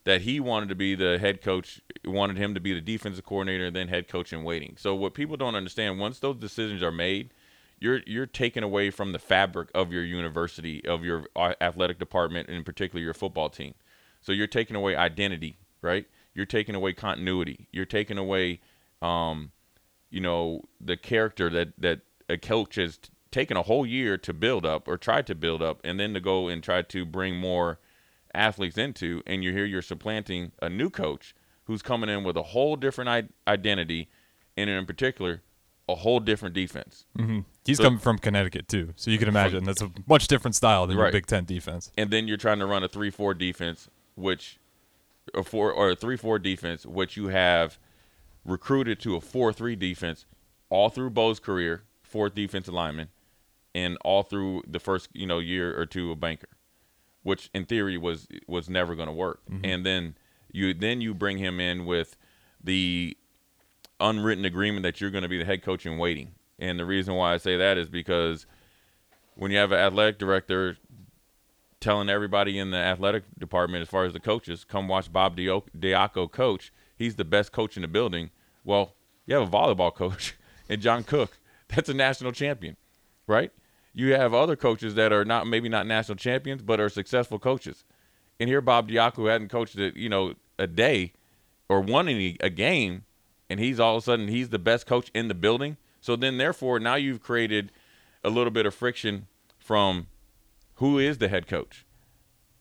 That 0.08 0.22
he 0.22 0.40
wanted 0.40 0.70
to 0.70 0.74
be 0.74 0.94
the 0.94 1.18
head 1.18 1.42
coach, 1.42 1.82
wanted 2.02 2.38
him 2.38 2.54
to 2.54 2.60
be 2.60 2.72
the 2.72 2.80
defensive 2.80 3.26
coordinator 3.26 3.66
and 3.66 3.76
then 3.76 3.88
head 3.88 4.08
coach 4.08 4.32
in 4.32 4.42
waiting. 4.42 4.74
So 4.78 4.94
what 4.94 5.12
people 5.12 5.36
don't 5.36 5.54
understand, 5.54 5.98
once 5.98 6.18
those 6.18 6.36
decisions 6.36 6.82
are 6.82 6.90
made, 6.90 7.34
you're 7.78 8.00
you're 8.06 8.24
taken 8.24 8.64
away 8.64 8.88
from 8.88 9.12
the 9.12 9.18
fabric 9.18 9.68
of 9.74 9.92
your 9.92 10.02
university, 10.02 10.82
of 10.86 11.04
your 11.04 11.26
athletic 11.36 11.98
department, 11.98 12.48
and 12.48 12.56
in 12.56 12.64
particular 12.64 13.04
your 13.04 13.12
football 13.12 13.50
team. 13.50 13.74
So 14.22 14.32
you're 14.32 14.46
taking 14.46 14.76
away 14.76 14.96
identity, 14.96 15.58
right? 15.82 16.06
You're 16.32 16.46
taking 16.46 16.74
away 16.74 16.94
continuity. 16.94 17.68
You're 17.70 17.84
taking 17.84 18.16
away, 18.16 18.60
um, 19.02 19.52
you 20.08 20.22
know, 20.22 20.62
the 20.80 20.96
character 20.96 21.50
that 21.50 21.74
that 21.76 22.00
a 22.30 22.38
coach 22.38 22.76
has 22.76 22.98
taken 23.30 23.58
a 23.58 23.62
whole 23.62 23.84
year 23.84 24.16
to 24.16 24.32
build 24.32 24.64
up 24.64 24.88
or 24.88 24.96
tried 24.96 25.26
to 25.26 25.34
build 25.34 25.60
up, 25.60 25.82
and 25.84 26.00
then 26.00 26.14
to 26.14 26.20
go 26.20 26.48
and 26.48 26.62
try 26.62 26.80
to 26.80 27.04
bring 27.04 27.36
more 27.36 27.78
athletes 28.34 28.78
into. 28.78 29.22
And 29.26 29.42
you're 29.42 29.52
here, 29.52 29.64
you're 29.64 29.82
supplanting 29.82 30.52
a 30.62 30.68
new 30.68 30.90
coach 30.90 31.34
who's 31.64 31.82
coming 31.82 32.08
in 32.08 32.24
with 32.24 32.36
a 32.36 32.42
whole 32.42 32.76
different 32.76 33.08
I- 33.10 33.28
identity, 33.50 34.08
and 34.56 34.70
in 34.70 34.86
particular, 34.86 35.42
a 35.88 35.94
whole 35.94 36.20
different 36.20 36.54
defense. 36.54 37.06
Mm-hmm. 37.18 37.40
He's 37.64 37.76
So- 37.78 37.84
coming 37.84 37.98
from 37.98 38.18
Connecticut 38.18 38.68
too, 38.68 38.92
so 38.96 39.10
you 39.10 39.18
can 39.18 39.28
imagine 39.28 39.64
that's 39.64 39.82
a 39.82 39.90
much 40.06 40.28
different 40.28 40.54
style 40.54 40.86
than 40.86 40.96
your 40.96 41.10
Big 41.12 41.26
Ten 41.26 41.44
defense. 41.44 41.90
and 41.96 42.10
then 42.10 42.26
you're 42.28 42.36
trying 42.36 42.58
to 42.58 42.66
run 42.66 42.82
a 42.84 42.88
three-four 42.88 43.34
defense, 43.34 43.88
which 44.14 44.58
a 45.34 45.42
four 45.42 45.72
or 45.72 45.90
a 45.90 45.94
three-four 45.96 46.38
defense, 46.38 46.84
which 46.86 47.16
you 47.16 47.28
have 47.28 47.78
recruited 48.44 48.98
to 49.00 49.16
a 49.16 49.20
four-three 49.20 49.76
defense 49.76 50.24
all 50.70 50.88
through 50.90 51.10
Bo's 51.10 51.38
career, 51.40 51.82
fourth 52.02 52.34
defensive 52.34 52.72
lineman, 52.74 53.08
and 53.74 53.96
all 54.02 54.22
through 54.22 54.62
the 54.66 54.78
first 54.78 55.08
you 55.12 55.26
know 55.26 55.38
year 55.38 55.78
or 55.78 55.84
two 55.86 56.10
of 56.12 56.20
Banker, 56.20 56.48
which 57.28 57.50
in 57.52 57.66
theory 57.66 57.98
was 57.98 58.26
was 58.46 58.70
never 58.70 58.94
going 58.94 59.06
to 59.06 59.12
work. 59.12 59.40
Mm-hmm. 59.50 59.64
And 59.64 59.86
then 59.86 60.14
you 60.50 60.72
then 60.72 61.00
you 61.02 61.14
bring 61.14 61.36
him 61.36 61.60
in 61.60 61.84
with 61.84 62.16
the 62.64 63.16
unwritten 64.00 64.46
agreement 64.46 64.82
that 64.84 65.00
you're 65.00 65.10
going 65.10 65.22
to 65.22 65.28
be 65.28 65.38
the 65.38 65.44
head 65.44 65.62
coach 65.62 65.84
in 65.84 65.98
waiting. 65.98 66.32
And 66.58 66.78
the 66.78 66.86
reason 66.86 67.14
why 67.14 67.34
I 67.34 67.36
say 67.36 67.56
that 67.58 67.76
is 67.76 67.88
because 67.88 68.46
when 69.36 69.50
you 69.50 69.58
have 69.58 69.72
an 69.72 69.78
athletic 69.78 70.18
director 70.18 70.78
telling 71.80 72.08
everybody 72.08 72.58
in 72.58 72.70
the 72.70 72.78
athletic 72.78 73.24
department, 73.38 73.82
as 73.82 73.88
far 73.88 74.04
as 74.04 74.14
the 74.14 74.20
coaches, 74.20 74.64
come 74.64 74.88
watch 74.88 75.12
Bob 75.12 75.36
Diaco 75.36 76.30
coach. 76.30 76.72
He's 76.96 77.16
the 77.16 77.24
best 77.24 77.52
coach 77.52 77.76
in 77.76 77.82
the 77.82 77.88
building. 77.88 78.30
Well, 78.64 78.94
you 79.26 79.34
have 79.36 79.46
a 79.46 79.56
volleyball 79.56 79.94
coach 80.02 80.34
and 80.68 80.80
John 80.80 81.04
Cook. 81.04 81.38
That's 81.68 81.90
a 81.90 81.94
national 81.94 82.32
champion, 82.32 82.76
right? 83.26 83.52
You 83.98 84.14
have 84.14 84.32
other 84.32 84.54
coaches 84.54 84.94
that 84.94 85.12
are 85.12 85.24
not 85.24 85.48
maybe 85.48 85.68
not 85.68 85.84
national 85.84 86.14
champions, 86.14 86.62
but 86.62 86.78
are 86.78 86.88
successful 86.88 87.40
coaches. 87.40 87.82
And 88.38 88.48
here, 88.48 88.60
Bob 88.60 88.88
Diaco 88.88 89.28
hadn't 89.28 89.48
coached 89.48 89.76
it, 89.76 89.96
you 89.96 90.08
know, 90.08 90.34
a 90.56 90.68
day 90.68 91.14
or 91.68 91.80
won 91.80 92.08
any 92.08 92.36
a 92.38 92.48
game, 92.48 93.06
and 93.50 93.58
he's 93.58 93.80
all 93.80 93.96
of 93.96 94.04
a 94.04 94.04
sudden 94.04 94.28
he's 94.28 94.50
the 94.50 94.58
best 94.60 94.86
coach 94.86 95.10
in 95.16 95.26
the 95.26 95.34
building. 95.34 95.78
So 96.00 96.14
then, 96.14 96.38
therefore, 96.38 96.78
now 96.78 96.94
you've 96.94 97.20
created 97.20 97.72
a 98.22 98.30
little 98.30 98.52
bit 98.52 98.66
of 98.66 98.74
friction 98.74 99.26
from 99.58 100.06
who 100.74 101.00
is 101.00 101.18
the 101.18 101.26
head 101.26 101.48
coach. 101.48 101.84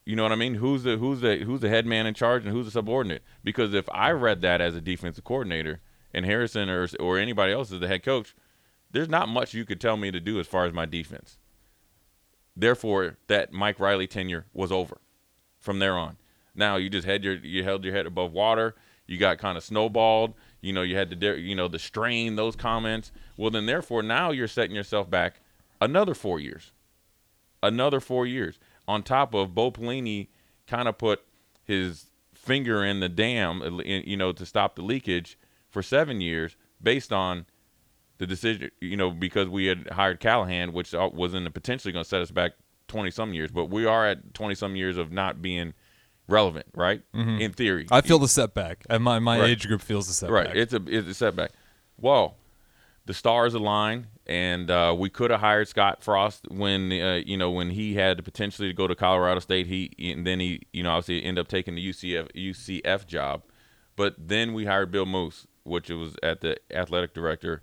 You 0.05 0.15
know 0.15 0.23
what 0.23 0.31
I 0.31 0.37
mean? 0.37 0.55
Who's 0.55 0.81
the 0.81 0.97
who's 0.97 1.21
the 1.21 1.37
who's 1.43 1.61
the 1.61 1.69
head 1.69 1.85
man 1.85 2.07
in 2.07 2.15
charge 2.15 2.45
and 2.45 2.51
who's 2.51 2.65
the 2.65 2.71
subordinate? 2.71 3.21
Because 3.43 3.75
if 3.75 3.87
I 3.91 4.09
read 4.09 4.41
that 4.41 4.59
as 4.59 4.75
a 4.75 4.81
defensive 4.81 5.23
coordinator 5.23 5.81
and 6.15 6.25
Harrison 6.25 6.67
or 6.67 6.87
or 6.99 7.19
anybody 7.19 7.53
else 7.53 7.71
is 7.71 7.79
the 7.79 7.87
head 7.87 8.01
coach, 8.01 8.33
there's 8.91 9.09
not 9.09 9.29
much 9.29 9.53
you 9.53 9.65
could 9.65 9.81
tell 9.81 9.97
me 9.97 10.11
to 10.11 10.19
do 10.19 10.39
as 10.39 10.47
far 10.47 10.65
as 10.65 10.73
my 10.73 10.85
defense. 10.85 11.37
Therefore, 12.55 13.17
that 13.27 13.53
Mike 13.53 13.79
Riley 13.79 14.07
tenure 14.07 14.45
was 14.53 14.71
over 14.71 14.97
from 15.59 15.79
there 15.79 15.97
on. 15.97 16.17
Now 16.55 16.77
you 16.77 16.89
just 16.89 17.05
had 17.05 17.23
your 17.23 17.35
you 17.35 17.63
held 17.63 17.83
your 17.83 17.93
head 17.93 18.05
above 18.07 18.31
water. 18.31 18.75
You 19.05 19.17
got 19.17 19.37
kind 19.37 19.57
of 19.57 19.63
snowballed. 19.63 20.33
You 20.61 20.73
know 20.73 20.81
you 20.81 20.95
had 20.95 21.19
de- 21.19 21.39
you 21.39 21.55
know 21.55 21.67
the 21.67 21.79
strain 21.79 22.35
those 22.35 22.55
comments. 22.55 23.11
Well 23.37 23.51
then 23.51 23.67
therefore 23.67 24.01
now 24.01 24.31
you're 24.31 24.47
setting 24.47 24.75
yourself 24.75 25.09
back 25.09 25.41
another 25.79 26.15
four 26.15 26.39
years, 26.39 26.71
another 27.61 27.99
four 27.99 28.25
years 28.25 28.59
on 28.87 29.03
top 29.03 29.33
of 29.33 29.53
Bo 29.53 29.71
Pelini 29.71 30.27
kind 30.65 30.87
of 30.87 30.97
put 30.97 31.21
his 31.63 32.07
finger 32.33 32.83
in 32.83 32.99
the 33.01 33.09
dam, 33.09 33.81
you 33.85 34.17
know, 34.17 34.31
to 34.31 34.45
stop 34.45 34.75
the 34.75 34.81
leakage 34.81 35.37
for 35.69 35.83
seven 35.83 36.21
years 36.21 36.55
based 36.81 37.11
on 37.11 37.45
the 38.17 38.27
decision, 38.27 38.71
you 38.81 38.97
know, 38.97 39.11
because 39.11 39.47
we 39.47 39.65
had 39.67 39.87
hired 39.91 40.19
Callahan, 40.19 40.73
which 40.73 40.93
uh, 40.93 41.09
was 41.13 41.33
in 41.33 41.49
potentially 41.51 41.91
going 41.91 42.03
to 42.03 42.09
set 42.09 42.21
us 42.21 42.31
back 42.31 42.53
20 42.87 43.11
some 43.11 43.33
years, 43.33 43.51
but 43.51 43.65
we 43.65 43.85
are 43.85 44.07
at 44.07 44.33
20 44.33 44.55
some 44.55 44.75
years 44.75 44.97
of 44.97 45.11
not 45.11 45.41
being 45.41 45.73
relevant, 46.27 46.65
right? 46.75 47.01
In 47.13 47.51
theory. 47.53 47.85
I 47.91 48.01
feel 48.01 48.19
the 48.19 48.27
setback. 48.27 48.83
And 48.89 49.03
my 49.03 49.19
my 49.19 49.39
Right. 49.39 49.49
age 49.51 49.67
group 49.67 49.81
feels 49.81 50.07
the 50.07 50.13
setback. 50.13 50.47
Right. 50.47 50.57
It's 50.57 50.73
a 50.73 50.81
it's 50.87 51.07
a 51.07 51.13
setback. 51.13 51.51
Well, 51.99 52.35
the 53.05 53.13
stars 53.13 53.53
align, 53.53 54.07
and 54.25 54.69
uh, 54.69 54.93
we 54.97 55.09
could 55.09 55.31
have 55.31 55.39
hired 55.39 55.67
Scott 55.69 56.03
Frost 56.03 56.45
when 56.49 56.91
uh, 56.91 57.21
you 57.25 57.37
know 57.37 57.51
when 57.51 57.69
he 57.69 57.95
had 57.95 58.17
the 58.17 58.23
potentially 58.23 58.67
to 58.67 58.73
go 58.73 58.87
to 58.87 58.95
Colorado 58.95 59.39
State. 59.39 59.67
He 59.67 59.91
and 60.13 60.27
then 60.27 60.39
he 60.41 60.63
you 60.73 60.83
know 60.83 60.91
obviously 60.91 61.23
ended 61.23 61.41
up 61.41 61.47
taking 61.47 61.75
the 61.75 61.89
UCF 61.89 62.29
UCF 62.33 63.05
job, 63.07 63.43
but 63.95 64.15
then 64.17 64.53
we 64.53 64.65
hired 64.65 64.91
Bill 64.91 65.05
Moos, 65.05 65.47
which 65.63 65.89
was 65.89 66.15
at 66.21 66.41
the 66.41 66.57
athletic 66.71 67.13
director. 67.13 67.61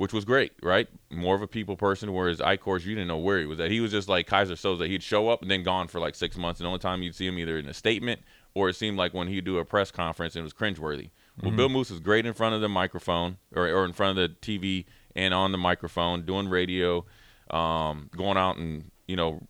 Which 0.00 0.14
was 0.14 0.24
great, 0.24 0.52
right? 0.62 0.88
More 1.10 1.34
of 1.34 1.42
a 1.42 1.46
people 1.46 1.76
person. 1.76 2.14
Whereas 2.14 2.38
Eichorst, 2.38 2.86
you 2.86 2.94
didn't 2.94 3.08
know 3.08 3.18
where 3.18 3.38
he 3.38 3.44
was 3.44 3.60
at. 3.60 3.70
He 3.70 3.80
was 3.80 3.90
just 3.90 4.08
like 4.08 4.26
Keyser 4.26 4.52
Soze. 4.52 4.86
He'd 4.88 5.02
show 5.02 5.28
up 5.28 5.42
and 5.42 5.50
then 5.50 5.62
gone 5.62 5.88
for 5.88 6.00
like 6.00 6.14
six 6.14 6.38
months. 6.38 6.58
And 6.58 6.64
the 6.64 6.68
only 6.68 6.78
time 6.78 7.02
you'd 7.02 7.14
see 7.14 7.26
him 7.26 7.38
either 7.38 7.58
in 7.58 7.66
a 7.66 7.74
statement 7.74 8.22
or 8.54 8.70
it 8.70 8.76
seemed 8.76 8.96
like 8.96 9.12
when 9.12 9.28
he'd 9.28 9.44
do 9.44 9.58
a 9.58 9.64
press 9.66 9.90
conference 9.90 10.36
and 10.36 10.40
it 10.40 10.44
was 10.44 10.54
cringeworthy. 10.54 11.10
Well, 11.42 11.52
Bill 11.52 11.68
Moos 11.68 11.90
is 11.90 12.00
great 12.00 12.24
in 12.24 12.32
front 12.32 12.54
of 12.54 12.62
the 12.62 12.68
microphone 12.70 13.36
or, 13.54 13.66
or 13.68 13.84
in 13.84 13.92
front 13.92 14.18
of 14.18 14.30
the 14.30 14.34
TV 14.40 14.86
and 15.14 15.34
on 15.34 15.52
the 15.52 15.58
microphone, 15.58 16.22
doing 16.24 16.48
radio, 16.48 17.04
um, 17.50 18.08
going 18.16 18.38
out 18.38 18.56
and 18.56 18.90
you 19.06 19.16
know 19.16 19.42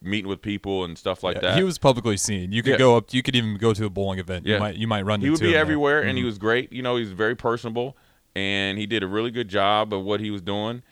meeting 0.00 0.28
with 0.28 0.40
people 0.40 0.84
and 0.84 0.96
stuff 0.96 1.22
like 1.22 1.34
Yeah, 1.36 1.40
that. 1.42 1.56
He 1.58 1.62
was 1.64 1.76
publicly 1.76 2.16
seen. 2.16 2.52
You 2.52 2.62
could 2.62 2.72
Yeah. 2.72 2.78
go 2.78 2.96
up. 2.96 3.12
You 3.12 3.22
could 3.22 3.36
even 3.36 3.56
go 3.58 3.74
to 3.74 3.84
a 3.84 3.90
bowling 3.90 4.18
event. 4.18 4.46
Yeah. 4.46 4.54
You 4.54 4.60
might 4.60 4.76
you 4.76 4.86
might 4.86 5.02
run. 5.02 5.20
he 5.20 5.28
would 5.28 5.40
be 5.40 5.46
him 5.46 5.52
there. 5.52 5.60
everywhere, 5.60 6.00
and 6.00 6.10
Mm-hmm. 6.10 6.16
he 6.18 6.24
was 6.24 6.38
great. 6.38 6.72
You 6.72 6.82
know, 6.82 6.96
he's 6.96 7.12
very 7.12 7.34
personable, 7.34 7.96
and 8.34 8.78
he 8.78 8.86
did 8.86 9.02
a 9.02 9.06
really 9.06 9.30
good 9.30 9.48
job 9.48 9.92
of 9.92 10.02
what 10.02 10.20
he 10.20 10.30
was 10.30 10.42
doing. 10.42 10.82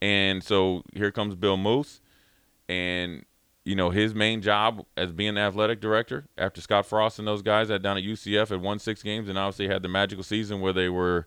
And 0.00 0.42
so 0.42 0.82
here 0.94 1.10
comes 1.10 1.34
Bill 1.34 1.56
Moos, 1.56 2.00
and 2.68 3.24
you 3.64 3.74
know 3.74 3.90
his 3.90 4.14
main 4.14 4.42
job 4.42 4.84
as 4.96 5.12
being 5.12 5.34
the 5.34 5.40
athletic 5.40 5.80
director 5.80 6.26
after 6.36 6.60
Scott 6.60 6.84
Frost 6.84 7.18
and 7.18 7.26
those 7.26 7.40
guys 7.40 7.70
had 7.70 7.82
down 7.82 7.96
at 7.96 8.04
UCF 8.04 8.50
had 8.50 8.60
won 8.60 8.78
six 8.78 9.02
games, 9.02 9.28
and 9.28 9.38
obviously 9.38 9.68
had 9.68 9.82
the 9.82 9.88
magical 9.88 10.22
season 10.22 10.60
where 10.60 10.72
they 10.72 10.88
were 10.88 11.26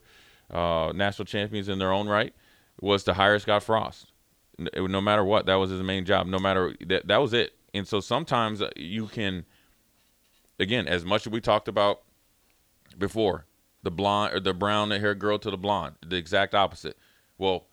uh, 0.52 0.92
national 0.94 1.26
champions 1.26 1.70
in 1.70 1.80
their 1.80 1.92
own 1.92 2.08
right, 2.08 2.34
was 2.80 3.04
to 3.06 3.14
hire 3.14 3.40
Scott 3.40 3.64
Frost. 3.64 4.12
No 4.60 5.02
matter 5.02 5.24
what, 5.24 5.46
that 5.48 5.56
was 5.56 5.70
his 5.70 5.82
main 5.82 6.06
job. 6.06 6.28
No 6.28 6.40
matter 6.40 6.76
that, 6.86 7.08
that 7.08 7.18
was 7.18 7.34
it. 7.34 7.54
And 7.74 7.88
so 7.88 8.00
sometimes 8.00 8.62
uh, 8.62 8.70
you 8.76 9.08
can, 9.08 9.46
again, 10.60 10.88
as 10.88 11.04
much 11.06 11.28
as 11.28 11.34
we 11.34 11.42
talked 11.42 11.68
about 11.68 12.02
before 12.98 13.47
the 13.88 13.92
blonde 13.92 14.34
or 14.34 14.40
the 14.42 14.54
brown 14.54 14.92
haired 14.92 15.18
girl 15.18 15.40
to 15.40 15.50
the 15.50 15.58
blonde 15.58 15.96
the 16.06 16.18
exact 16.18 16.54
opposite. 16.54 16.98
Well 17.38 17.68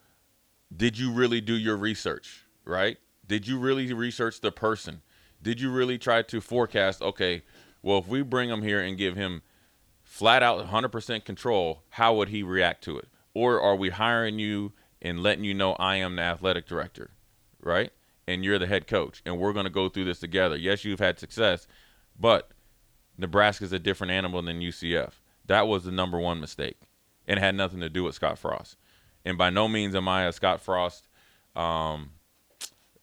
did 0.74 0.96
you 0.96 1.10
really 1.10 1.40
do 1.40 1.54
your 1.54 1.76
research 1.76 2.44
right? 2.64 2.98
Did 3.26 3.48
you 3.48 3.58
really 3.58 3.92
research 3.92 4.40
the 4.40 4.52
person? 4.52 5.02
Did 5.42 5.60
you 5.60 5.72
really 5.72 5.98
try 5.98 6.22
to 6.22 6.40
forecast 6.40 7.02
okay 7.02 7.42
well 7.82 7.98
if 7.98 8.06
we 8.06 8.22
bring 8.22 8.48
him 8.48 8.62
here 8.62 8.80
and 8.80 8.96
give 8.96 9.16
him 9.16 9.42
flat 10.04 10.40
out 10.40 10.64
100% 10.64 11.24
control 11.24 11.82
how 11.90 12.14
would 12.14 12.28
he 12.28 12.44
react 12.44 12.84
to 12.84 12.96
it? 12.96 13.08
Or 13.34 13.60
are 13.60 13.74
we 13.74 13.90
hiring 13.90 14.38
you 14.38 14.70
and 15.02 15.20
letting 15.20 15.42
you 15.42 15.52
know 15.52 15.72
i 15.80 15.96
am 15.96 16.14
the 16.14 16.22
athletic 16.22 16.64
director 16.64 17.10
right? 17.60 17.90
And 18.28 18.44
you're 18.44 18.60
the 18.60 18.68
head 18.68 18.86
coach 18.86 19.20
and 19.26 19.40
we're 19.40 19.52
going 19.52 19.66
to 19.66 19.70
go 19.70 19.88
through 19.88 20.04
this 20.04 20.20
together. 20.20 20.54
Yes 20.54 20.84
you've 20.84 21.00
had 21.00 21.18
success 21.18 21.66
but 22.16 22.52
Nebraska's 23.18 23.72
a 23.72 23.80
different 23.80 24.12
animal 24.12 24.42
than 24.42 24.60
UCF. 24.60 25.14
That 25.46 25.68
was 25.68 25.84
the 25.84 25.92
number 25.92 26.18
one 26.18 26.40
mistake, 26.40 26.78
and 27.26 27.38
it 27.38 27.42
had 27.42 27.54
nothing 27.54 27.80
to 27.80 27.88
do 27.88 28.04
with 28.04 28.14
Scott 28.14 28.38
Frost. 28.38 28.76
And 29.24 29.38
by 29.38 29.50
no 29.50 29.68
means 29.68 29.94
am 29.94 30.08
I 30.08 30.24
a 30.24 30.32
Scott 30.32 30.60
Frost, 30.60 31.08
um, 31.56 32.10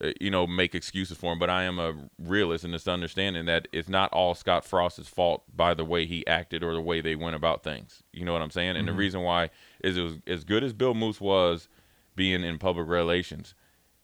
uh, 0.03 0.11
you 0.19 0.29
know, 0.29 0.45
make 0.47 0.75
excuses 0.75 1.17
for 1.17 1.33
him. 1.33 1.39
But 1.39 1.49
I 1.49 1.63
am 1.63 1.79
a 1.79 1.93
realist 2.19 2.63
in 2.63 2.71
this 2.71 2.87
understanding 2.87 3.45
that 3.45 3.67
it's 3.71 3.89
not 3.89 4.11
all 4.13 4.35
Scott 4.35 4.65
Frost's 4.65 5.07
fault 5.07 5.43
by 5.55 5.73
the 5.73 5.85
way 5.85 6.05
he 6.05 6.25
acted 6.27 6.63
or 6.63 6.73
the 6.73 6.81
way 6.81 7.01
they 7.01 7.15
went 7.15 7.35
about 7.35 7.63
things. 7.63 8.03
You 8.13 8.25
know 8.25 8.33
what 8.33 8.41
I'm 8.41 8.51
saying? 8.51 8.77
And 8.77 8.87
the 8.87 8.93
reason 8.93 9.21
why 9.21 9.49
is 9.83 9.97
it 9.97 10.01
was 10.01 10.19
as 10.27 10.43
good 10.43 10.63
as 10.63 10.73
Bill 10.73 10.93
Moos 10.93 11.19
was 11.19 11.67
being 12.15 12.43
in 12.43 12.57
public 12.57 12.87
relations, 12.87 13.55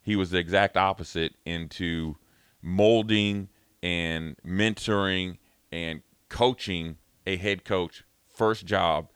he 0.02 0.16
was 0.16 0.32
the 0.32 0.38
exact 0.38 0.78
opposite 0.78 1.36
into 1.46 2.16
molding 2.62 3.50
and 3.84 4.36
mentoring 4.46 5.38
and 5.72 6.02
coaching 6.30 6.98
a 7.26 7.38
head 7.38 7.66
coach 7.66 8.04
first 8.38 8.66
job 8.66 9.10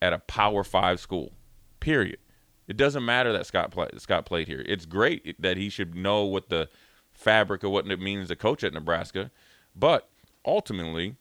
at 0.00 0.12
a 0.12 0.18
power 0.18 0.64
five 0.64 1.00
school 1.00 1.32
period. 1.80 2.18
It 2.66 2.76
doesn't 2.76 3.04
matter 3.04 3.32
that 3.32 3.46
scott 3.46 3.70
play, 3.70 3.88
scott 3.98 4.24
played 4.24 4.48
here. 4.48 4.64
It's 4.66 4.86
great 4.86 5.40
that 5.40 5.56
he 5.56 5.68
should 5.68 5.94
know 5.94 6.24
what 6.24 6.48
the 6.48 6.68
fabric 7.12 7.62
of 7.62 7.70
what 7.70 7.86
it 7.86 8.00
means 8.00 8.26
to 8.26 8.34
coach 8.34 8.64
at 8.64 8.72
nebraska 8.72 9.30
but 9.76 10.08
ultimately 10.44 11.14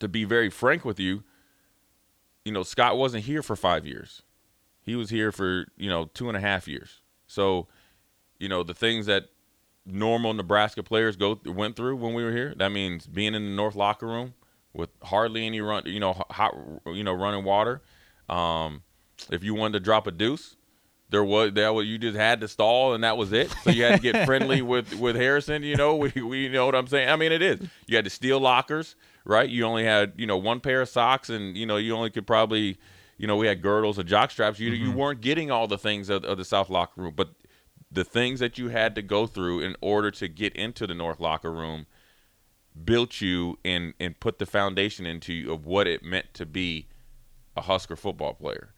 to 0.00 0.08
be 0.08 0.24
very 0.24 0.50
frank 0.50 0.84
with 0.84 0.98
you 0.98 1.22
you 2.44 2.52
know 2.52 2.62
scott 2.62 2.96
wasn't 2.96 3.24
here 3.24 3.42
for 3.42 3.56
five 3.56 3.86
years. 3.86 4.22
He 4.82 4.96
was 4.96 5.10
here 5.10 5.32
for 5.32 5.66
you 5.76 5.88
know 5.88 6.10
two 6.14 6.28
and 6.28 6.36
a 6.36 6.40
half 6.40 6.68
years. 6.68 7.00
So 7.26 7.68
you 8.38 8.48
know 8.48 8.62
the 8.62 8.74
things 8.74 9.06
that 9.06 9.26
normal 9.86 10.34
Nebraska 10.34 10.82
players 10.82 11.16
go 11.16 11.40
went 11.44 11.76
through 11.76 11.96
when 11.96 12.14
we 12.14 12.22
were 12.22 12.32
here. 12.32 12.54
That 12.56 12.70
means 12.70 13.06
being 13.06 13.34
in 13.34 13.44
the 13.44 13.56
north 13.56 13.74
locker 13.74 14.06
room 14.06 14.34
with 14.74 14.90
hardly 15.02 15.46
any 15.46 15.60
run, 15.60 15.84
you 15.86 16.00
know, 16.00 16.12
hot, 16.30 16.54
you 16.86 17.04
know, 17.04 17.12
running 17.12 17.44
water. 17.44 17.82
Um, 18.28 18.82
if 19.30 19.44
you 19.44 19.54
wanted 19.54 19.74
to 19.74 19.80
drop 19.80 20.06
a 20.06 20.10
deuce, 20.10 20.56
there 21.10 21.24
was 21.24 21.52
that 21.54 21.74
was 21.74 21.86
you 21.86 21.98
just 21.98 22.16
had 22.16 22.40
to 22.40 22.48
stall 22.48 22.94
and 22.94 23.04
that 23.04 23.16
was 23.16 23.32
it. 23.32 23.54
So 23.62 23.70
you 23.70 23.84
had 23.84 24.00
to 24.00 24.12
get 24.12 24.26
friendly 24.26 24.62
with 24.72 24.94
with 24.94 25.16
Harrison. 25.16 25.62
You 25.62 25.76
know, 25.76 25.96
we 25.96 26.10
we 26.20 26.48
know 26.48 26.66
what 26.66 26.74
I'm 26.74 26.88
saying. 26.88 27.08
I 27.08 27.16
mean, 27.16 27.32
it 27.32 27.42
is. 27.42 27.60
You 27.86 27.96
had 27.96 28.04
to 28.04 28.10
steal 28.10 28.40
lockers, 28.40 28.96
right? 29.24 29.48
You 29.48 29.64
only 29.64 29.84
had 29.84 30.12
you 30.16 30.26
know 30.26 30.36
one 30.36 30.60
pair 30.60 30.82
of 30.82 30.88
socks, 30.88 31.30
and 31.30 31.56
you 31.56 31.66
know 31.66 31.76
you 31.76 31.94
only 31.94 32.10
could 32.10 32.26
probably 32.26 32.78
you 33.16 33.26
know, 33.26 33.36
we 33.36 33.46
had 33.46 33.62
girdles 33.62 33.98
and 33.98 34.08
jock 34.08 34.30
straps. 34.30 34.58
You 34.58 34.70
you 34.70 34.92
weren't 34.92 35.20
getting 35.20 35.50
all 35.50 35.66
the 35.66 35.78
things 35.78 36.08
of, 36.10 36.24
of 36.24 36.38
the 36.38 36.44
South 36.44 36.68
locker 36.68 37.00
room, 37.00 37.14
but 37.16 37.30
the 37.90 38.04
things 38.04 38.40
that 38.40 38.58
you 38.58 38.68
had 38.68 38.94
to 38.96 39.02
go 39.02 39.26
through 39.26 39.60
in 39.60 39.76
order 39.80 40.10
to 40.10 40.28
get 40.28 40.54
into 40.56 40.86
the 40.86 40.94
North 40.94 41.20
locker 41.20 41.52
room 41.52 41.86
built 42.82 43.20
you 43.20 43.58
and 43.64 43.94
and 44.00 44.18
put 44.18 44.38
the 44.38 44.46
foundation 44.46 45.06
into 45.06 45.32
you 45.32 45.52
of 45.52 45.66
what 45.66 45.86
it 45.86 46.02
meant 46.02 46.34
to 46.34 46.46
be 46.46 46.88
a 47.56 47.62
Husker 47.62 47.96
football 47.96 48.34
player. 48.34 48.70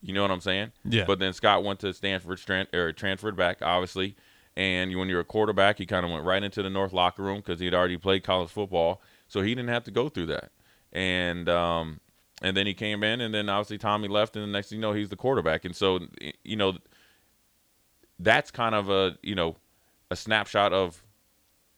You 0.00 0.14
know 0.14 0.22
what 0.22 0.30
I'm 0.30 0.40
saying? 0.40 0.72
Yeah. 0.84 1.04
But 1.04 1.18
then 1.18 1.32
Scott 1.32 1.62
went 1.62 1.80
to 1.80 1.92
Stanford, 1.92 2.40
or 2.72 2.92
transferred 2.92 3.36
back, 3.36 3.60
obviously. 3.60 4.16
And 4.56 4.94
when 4.96 5.08
you're 5.08 5.20
a 5.20 5.24
quarterback, 5.24 5.78
he 5.78 5.86
kind 5.86 6.04
of 6.04 6.10
went 6.10 6.24
right 6.24 6.42
into 6.42 6.62
the 6.62 6.70
North 6.70 6.92
locker 6.92 7.22
room 7.22 7.36
because 7.36 7.60
he'd 7.60 7.74
already 7.74 7.96
played 7.96 8.24
college 8.24 8.50
football, 8.50 9.02
so 9.28 9.42
he 9.42 9.54
didn't 9.54 9.68
have 9.68 9.84
to 9.84 9.90
go 9.90 10.08
through 10.08 10.26
that. 10.26 10.50
And 10.92 11.48
um, 11.48 12.00
and 12.42 12.56
then 12.56 12.66
he 12.66 12.74
came 12.74 13.04
in, 13.04 13.20
and 13.20 13.32
then 13.32 13.48
obviously 13.48 13.78
Tommie 13.78 14.08
left, 14.08 14.36
and 14.36 14.44
the 14.44 14.50
next 14.50 14.70
thing 14.70 14.78
you 14.78 14.82
know, 14.82 14.92
he's 14.92 15.08
the 15.08 15.16
quarterback. 15.16 15.64
And 15.64 15.76
so, 15.76 16.00
you 16.42 16.56
know, 16.56 16.78
that's 18.18 18.50
kind 18.50 18.74
of 18.74 18.90
a 18.90 19.16
you 19.22 19.34
know 19.34 19.56
a 20.10 20.16
snapshot 20.16 20.72
of 20.72 21.02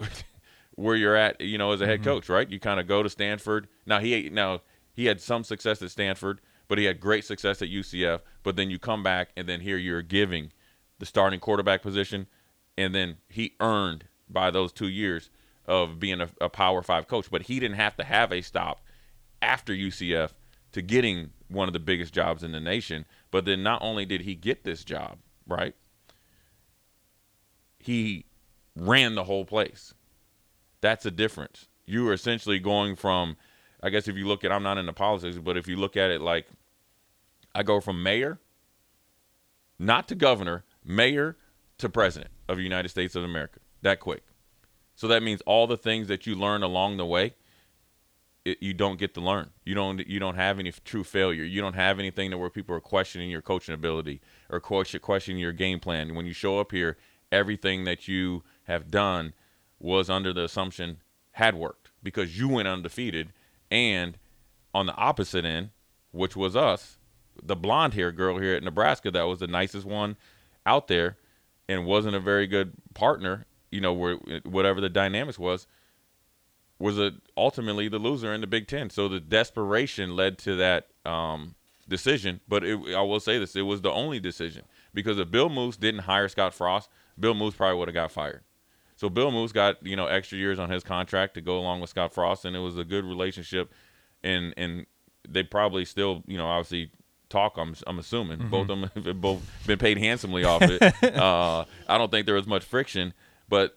where 0.83 0.97
you're 0.97 1.17
at, 1.17 1.41
you 1.41 1.59
know, 1.59 1.73
as 1.73 1.81
a 1.81 1.87
head 1.87 2.01
mm-hmm. 2.01 2.11
coach, 2.11 2.29
right? 2.29 2.49
You 2.49 2.59
kind 2.59 2.81
of 2.81 2.87
go 2.87 3.03
to 3.03 3.09
Stanford. 3.09 3.69
Now 3.87 4.01
he 4.01 4.29
now 4.29 4.63
he 4.93 5.07
had 5.07 5.21
some 5.21 5.45
success 5.45 5.81
at 5.83 5.91
Stanford, 5.91 6.41
but 6.69 6.79
he 6.79 6.85
had 6.85 7.01
great 7.01 7.25
success 7.25 7.63
at 7.63 7.69
UCF. 7.69 8.21
But 8.43 8.57
then 8.57 8.71
you 8.71 8.79
come 8.79 9.03
back, 9.03 9.31
and 9.37 9.49
then 9.49 9.61
here 9.61 9.77
you're 9.77 10.03
giving 10.03 10.53
the 10.99 11.07
starting 11.07 11.41
quarterback 11.41 11.83
position, 11.83 12.27
and 12.77 12.95
then 12.95 13.19
he 13.29 13.55
earned 13.61 14.05
by 14.29 14.51
those 14.51 14.73
two 14.73 14.89
years 14.89 15.31
of 15.67 16.01
being 16.01 16.21
a, 16.21 16.29
a 16.41 16.49
Power 16.49 16.83
Five 16.83 17.07
coach. 17.07 17.31
But 17.31 17.43
he 17.43 17.61
didn't 17.61 17.77
have 17.77 17.97
to 17.97 18.05
have 18.05 18.33
a 18.33 18.43
stop 18.43 18.85
after 19.41 19.73
UCF 19.73 20.31
to 20.73 20.83
getting 20.83 21.31
one 21.49 21.69
of 21.69 21.73
the 21.73 21.79
biggest 21.81 22.13
jobs 22.13 22.43
in 22.43 22.53
the 22.53 22.61
nation. 22.61 23.05
But 23.31 23.45
then 23.45 23.63
not 23.63 23.83
only 23.83 24.05
did 24.05 24.23
he 24.23 24.35
get 24.35 24.65
this 24.65 24.85
job, 24.85 25.19
right? 25.47 25.75
He 27.79 28.27
ran 28.77 29.15
the 29.15 29.25
whole 29.25 29.45
place. 29.45 29.95
That's 30.83 31.07
a 31.07 31.11
difference. 31.11 31.69
You 31.87 32.07
are 32.09 32.13
essentially 32.13 32.59
going 32.59 32.97
from, 32.97 33.37
I 33.83 33.89
guess 33.89 34.09
if 34.09 34.17
you 34.17 34.27
look 34.27 34.45
at, 34.45 34.53
I'm 34.53 34.63
not 34.63 34.77
into 34.77 34.93
politics, 34.93 35.39
but 35.39 35.57
if 35.57 35.67
you 35.67 35.77
look 35.77 35.97
at 35.97 36.11
it 36.11 36.21
like, 36.21 36.47
I 37.55 37.63
go 37.63 37.81
from 37.81 38.03
mayor, 38.03 38.39
not 39.79 40.09
to 40.09 40.15
governor, 40.15 40.65
mayor 40.85 41.37
to 41.79 41.89
president 41.89 42.31
of 42.49 42.57
the 42.59 42.63
United 42.63 42.91
States 42.91 43.15
of 43.15 43.25
America. 43.25 43.61
That 43.83 44.01
quick. 44.01 44.25
So 44.95 45.09
that 45.09 45.23
means 45.23 45.41
all 45.43 45.67
the 45.67 45.77
things 45.77 46.09
that 46.09 46.27
you 46.27 46.35
learn 46.35 46.63
along 46.63 46.97
the 46.97 47.07
way, 47.07 47.35
it, 48.45 48.59
you 48.61 48.75
don't 48.75 48.99
get 48.99 49.15
to 49.15 49.21
learn. 49.21 49.51
You 49.65 49.75
don't 49.75 50.07
you 50.07 50.19
don't 50.19 50.35
have 50.35 50.59
any 50.59 50.73
true 50.73 51.05
failure. 51.05 51.45
You 51.45 51.61
don't 51.61 51.75
have 51.75 51.99
anything 51.99 52.37
where 52.39 52.51
people 52.51 52.75
are 52.75 52.81
questioning 52.81 53.31
your 53.31 53.43
coaching 53.43 53.75
ability 53.75 54.21
or 54.51 54.61
question 54.61 55.01
questioning 55.01 55.41
your 55.41 55.53
game 55.53 55.81
plan. 55.81 56.15
When 56.15 56.27
you 56.27 56.33
show 56.33 56.59
up 56.59 56.73
here, 56.73 56.97
everything 57.31 57.85
that 57.85 58.09
you 58.09 58.43
have 58.65 58.91
done 58.91 59.33
was 59.83 60.09
under 60.09 60.33
the 60.33 60.45
assumption 60.45 60.99
had 61.33 61.55
worked 61.55 61.91
because 62.03 62.39
you 62.39 62.49
went 62.49 62.69
undefeated 62.69 63.33
and 63.71 64.17
on 64.75 64.87
the 64.87 64.95
opposite 64.95 65.45
end, 65.45 65.71
which 66.13 66.37
was 66.37 66.55
us, 66.57 66.99
the 67.43 67.57
blonde 67.57 67.95
hair 67.95 68.13
girl 68.13 68.39
here 68.39 68.55
at 68.55 68.63
Nebraska 68.63 69.11
that 69.11 69.25
was 69.25 69.41
the 69.41 69.47
nicest 69.47 69.87
one 69.87 70.17
out 70.65 70.89
there 70.89 71.17
and 71.69 71.85
wasn't 71.87 72.15
a 72.15 72.21
very 72.21 72.47
good 72.47 72.73
partner, 72.95 73.47
you 73.71 73.81
know, 73.81 73.93
where 73.93 74.17
whatever 74.45 74.81
the 74.81 74.89
dynamics 74.89 75.39
was, 75.39 75.67
was 76.79 76.99
a, 76.99 77.13
ultimately 77.37 77.89
the 77.89 77.99
loser 77.99 78.33
in 78.33 78.41
the 78.41 78.47
Big 78.47 78.67
Ten. 78.67 78.91
So 78.91 79.09
the 79.09 79.21
desperation 79.21 80.15
led 80.17 80.39
to 80.39 80.57
that 80.57 80.89
um, 81.05 81.55
decision. 81.89 82.41
But 82.49 82.65
it, 82.65 82.95
I 82.95 83.03
will 83.03 83.21
say 83.21 83.39
this: 83.39 83.57
it 83.57 83.63
was 83.63 83.81
the 83.81 83.91
only 83.91 84.21
decision 84.21 84.65
because 84.93 85.19
if 85.19 85.31
Bill 85.31 85.49
Moos 85.49 85.77
didn't 85.77 86.03
hire 86.03 86.29
Scott 86.29 86.55
Frost, 86.55 86.91
Bill 87.19 87.35
Moos 87.35 87.55
probably 87.55 87.79
would 87.79 87.89
have 87.89 87.95
got 87.95 88.11
fired. 88.11 88.43
So 89.03 89.11
Bill 89.11 89.33
Moos 89.33 89.51
got 89.51 89.85
you 89.85 89.97
know 89.97 90.07
extra 90.07 90.39
years 90.39 90.61
on 90.61 90.71
his 90.71 90.85
contract 90.85 91.35
to 91.35 91.41
go 91.41 91.59
along 91.59 91.81
with 91.81 91.91
Scott 91.91 92.15
Frost, 92.15 92.45
and 92.45 92.55
it 92.55 92.61
was 92.61 92.79
a 92.79 92.85
good 92.85 93.05
relationship, 93.05 93.73
and 94.23 94.55
and 94.57 94.87
they 95.29 95.43
probably 95.43 95.85
still 95.85 96.23
you 96.29 96.39
know 96.39 96.47
obviously 96.47 96.93
talk. 97.29 97.57
I'm 97.57 97.75
I'm 97.89 97.99
assuming 97.99 98.49
both 98.49 98.71
of 98.71 98.79
them 98.79 98.91
have 99.05 99.21
both 99.21 99.43
been 99.67 99.81
paid 99.81 99.99
handsomely 99.99 100.45
off 100.45 100.63
it. 100.63 100.81
uh, 101.17 101.65
I 101.89 101.99
don't 101.99 102.13
think 102.13 102.27
there 102.27 102.37
was 102.37 102.47
much 102.47 102.63
friction, 102.63 103.13
but 103.49 103.77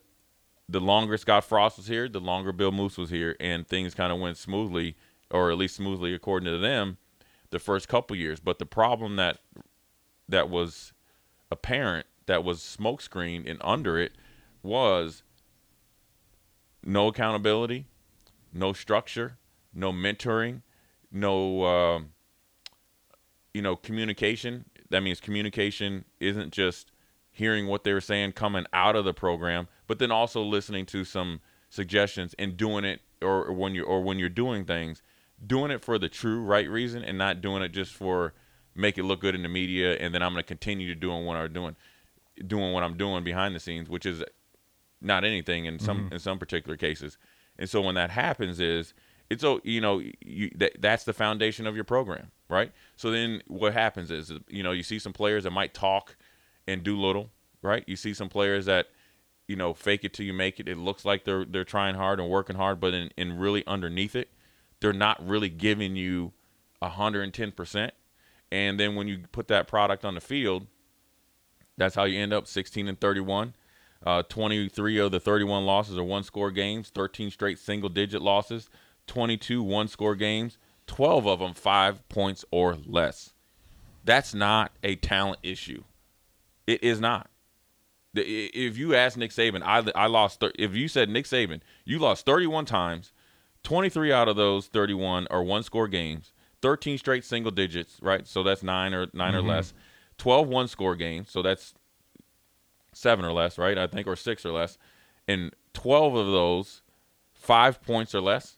the 0.69 0.79
longer 0.79 1.17
Scott 1.17 1.43
Frost 1.43 1.77
was 1.77 1.87
here, 1.87 2.07
the 2.07 2.21
longer 2.21 2.51
Bill 2.51 2.71
Moos 2.71 2.95
was 2.95 3.09
here, 3.09 3.35
and 3.39 3.67
things 3.67 3.95
kind 3.95 4.13
of 4.13 4.19
went 4.19 4.37
smoothly, 4.37 4.95
or 5.31 5.49
at 5.49 5.57
least 5.57 5.75
smoothly 5.75 6.13
according 6.13 6.53
to 6.53 6.59
them, 6.59 6.97
the 7.49 7.57
first 7.57 7.87
couple 7.87 8.15
years. 8.15 8.39
But 8.39 8.59
the 8.59 8.67
problem 8.67 9.15
that 9.15 9.39
that 10.29 10.51
was 10.51 10.93
apparent, 11.49 12.05
that 12.27 12.43
was 12.43 12.59
smokescreen 12.59 13.49
and 13.49 13.57
under 13.63 13.97
it, 13.97 14.11
was 14.65 15.23
no 16.83 17.07
accountability, 17.07 17.87
no 18.53 18.73
structure, 18.73 19.37
no 19.73 19.91
mentoring, 19.91 20.61
no 21.11 21.65
um, 21.65 22.09
you 23.53 23.61
know 23.61 23.75
communication. 23.75 24.65
That 24.89 25.01
means 25.01 25.19
communication 25.19 26.05
isn't 26.19 26.51
just 26.51 26.91
hearing 27.31 27.67
what 27.67 27.83
they 27.83 27.93
were 27.93 28.01
saying 28.01 28.31
coming 28.31 28.65
out 28.73 28.95
of 28.95 29.05
the 29.05 29.13
program, 29.13 29.67
but 29.87 29.99
then 29.99 30.11
also 30.11 30.41
listening 30.41 30.85
to 30.87 31.03
some 31.03 31.41
suggestions 31.69 32.33
and 32.39 32.55
doing 32.55 32.85
it 32.85 33.01
or, 33.21 33.45
or 33.45 33.53
when 33.53 33.75
you're 33.75 33.85
or 33.85 34.01
when 34.01 34.19
you're 34.19 34.29
doing 34.29 34.65
things, 34.65 35.01
doing 35.45 35.71
it 35.71 35.83
for 35.83 35.97
the 35.97 36.09
true 36.09 36.41
right 36.41 36.69
reason 36.69 37.03
and 37.03 37.17
not 37.17 37.41
doing 37.41 37.61
it 37.61 37.69
just 37.69 37.93
for 37.93 38.33
make 38.75 38.97
it 38.97 39.03
look 39.03 39.21
good 39.21 39.35
in 39.35 39.41
the 39.41 39.49
media 39.49 39.93
and 39.93 40.13
then 40.13 40.21
I'm 40.21 40.33
going 40.33 40.43
to 40.43 40.47
continue 40.47 40.87
to 40.93 40.95
doing 40.95 41.25
what 41.25 41.37
I'm 41.37 41.53
doing 41.53 41.75
doing 42.45 42.73
what 42.73 42.83
I'm 42.83 42.97
doing 42.97 43.23
behind 43.23 43.55
the 43.55 43.59
scenes, 43.59 43.89
which 43.89 44.05
is 44.05 44.21
not 45.05 45.23
anything 45.23 45.65
in 45.65 45.79
some 45.79 46.05
mm-hmm. 46.05 46.13
in 46.13 46.19
some 46.19 46.39
particular 46.39 46.77
cases. 46.77 47.17
And 47.57 47.69
so 47.69 47.81
when 47.81 47.95
that 47.95 48.09
happens 48.09 48.59
is 48.59 48.93
it's 49.29 49.43
oh 49.43 49.61
you 49.63 49.81
know 49.81 50.01
you 50.19 50.51
that, 50.55 50.73
that's 50.79 51.03
the 51.03 51.13
foundation 51.13 51.67
of 51.67 51.75
your 51.75 51.83
program, 51.83 52.31
right? 52.49 52.71
So 52.95 53.11
then 53.11 53.41
what 53.47 53.73
happens 53.73 54.11
is 54.11 54.31
you 54.47 54.63
know 54.63 54.71
you 54.71 54.83
see 54.83 54.99
some 54.99 55.13
players 55.13 55.43
that 55.43 55.51
might 55.51 55.73
talk 55.73 56.15
and 56.67 56.83
do 56.83 56.99
little, 56.99 57.29
right? 57.61 57.83
You 57.87 57.95
see 57.95 58.13
some 58.13 58.29
players 58.29 58.65
that 58.65 58.87
you 59.47 59.55
know 59.55 59.73
fake 59.73 60.03
it 60.03 60.13
till 60.13 60.25
you 60.25 60.33
make 60.33 60.59
it. 60.59 60.67
It 60.67 60.77
looks 60.77 61.05
like 61.05 61.23
they're 61.23 61.45
they're 61.45 61.63
trying 61.63 61.95
hard 61.95 62.19
and 62.19 62.29
working 62.29 62.55
hard, 62.55 62.79
but 62.79 62.93
in, 62.93 63.11
in 63.17 63.37
really 63.37 63.65
underneath 63.67 64.15
it, 64.15 64.29
they're 64.79 64.93
not 64.93 65.25
really 65.25 65.49
giving 65.49 65.95
you 65.95 66.33
hundred 66.83 67.23
and 67.23 67.33
ten 67.33 67.51
percent. 67.51 67.93
And 68.51 68.79
then 68.79 68.93
when 68.93 69.07
you 69.07 69.23
put 69.31 69.47
that 69.47 69.67
product 69.67 70.05
on 70.05 70.13
the 70.13 70.21
field, 70.21 70.67
that's 71.77 71.95
how 71.95 72.03
you 72.03 72.19
end 72.19 72.33
up 72.33 72.47
16 72.47 72.87
and 72.87 72.99
31. 72.99 73.53
Uh, 74.03 74.23
23 74.23 74.99
of 74.99 75.11
the 75.11 75.19
31 75.19 75.65
losses 75.65 75.97
are 75.97 76.03
one 76.03 76.23
score 76.23 76.51
games, 76.51 76.91
13 76.93 77.31
straight 77.31 77.59
single 77.59 77.89
digit 77.89 78.21
losses, 78.21 78.69
22 79.07 79.63
one 79.63 79.87
score 79.87 80.15
games, 80.15 80.57
12 80.87 81.27
of 81.27 81.39
them 81.39 81.53
five 81.53 82.07
points 82.09 82.45
or 82.51 82.77
less. 82.85 83.33
That's 84.03 84.33
not 84.33 84.71
a 84.83 84.95
talent 84.95 85.39
issue. 85.41 85.83
It 86.67 86.83
is 86.83 86.99
not. 86.99 87.29
If 88.13 88.77
you 88.77 88.95
ask 88.95 89.17
Nick 89.17 89.31
Saban, 89.31 89.61
I, 89.63 89.83
I 89.95 90.07
lost. 90.07 90.43
If 90.57 90.73
you 90.75 90.87
said 90.87 91.09
Nick 91.09 91.25
Saban, 91.25 91.61
you 91.83 91.99
lost 91.99 92.25
31 92.25 92.65
times, 92.65 93.11
23 93.63 94.13
out 94.13 94.27
of 94.29 94.35
those 94.35 94.67
31 94.67 95.27
are 95.29 95.43
one 95.43 95.63
score 95.63 95.87
games, 95.87 96.31
13 96.61 96.97
straight 96.97 97.25
single 97.25 97.51
digits, 97.51 97.97
right? 98.01 98.25
So 98.27 98.41
that's 98.43 98.63
nine 98.63 98.93
or 98.93 99.07
9 99.13 99.35
or 99.35 99.41
less. 99.41 99.73
12 100.17 100.47
one 100.47 100.67
score 100.69 100.95
games, 100.95 101.29
so 101.29 101.41
that's 101.41 101.73
seven 102.95 103.25
or 103.25 103.31
less, 103.33 103.57
right? 103.57 103.77
I 103.77 103.87
think, 103.87 104.07
or 104.07 104.15
six 104.15 104.45
or 104.45 104.51
less. 104.51 104.77
And 105.27 105.51
12 105.73 106.15
of 106.15 106.27
those, 106.27 106.81
five 107.33 107.81
points 107.81 108.15
or 108.15 108.21
less, 108.21 108.57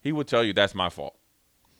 he 0.00 0.10
would 0.12 0.26
tell 0.26 0.42
you 0.42 0.52
that's 0.52 0.74
my 0.74 0.88
fault. 0.88 1.16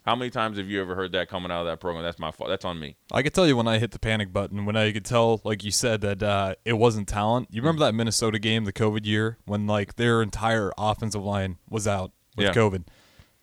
How 0.05 0.15
many 0.15 0.31
times 0.31 0.59
have 0.59 0.69
you 0.69 0.83
ever 0.83 0.95
heard 0.95 1.13
that 1.13 1.31
coming 1.31 1.51
out 1.51 1.61
of 1.63 1.67
that 1.67 1.81
program? 1.81 2.05
That's 2.05 2.19
my 2.19 2.31
fault. 2.31 2.51
That's 2.51 2.67
on 2.67 2.79
me. 2.79 2.97
I 3.11 3.23
could 3.23 3.33
tell 3.33 3.47
you 3.47 3.57
when 3.57 3.67
I 3.67 3.79
hit 3.79 3.91
the 3.93 3.99
panic 3.99 4.35
button, 4.35 4.67
when 4.67 4.77
I 4.77 4.93
could 4.93 5.07
tell, 5.07 5.41
like 5.45 5.65
you 5.65 5.71
said, 5.71 6.03
that 6.03 6.23
uh, 6.23 6.57
it 6.67 6.75
wasn't 6.75 7.09
talent. 7.09 7.49
You 7.51 7.63
remember 7.63 7.87
that 7.87 7.95
Minnesota 7.95 8.39
game, 8.39 8.65
the 8.67 8.73
COVID 8.73 9.07
year, 9.07 9.39
when 9.47 9.67
like 9.67 9.97
their 9.97 10.21
entire 10.21 10.73
offensive 10.77 11.25
line 11.25 11.57
was 11.71 11.89
out 11.89 12.13
with 12.37 12.49
Yeah. 12.49 12.53
COVID. 12.53 12.85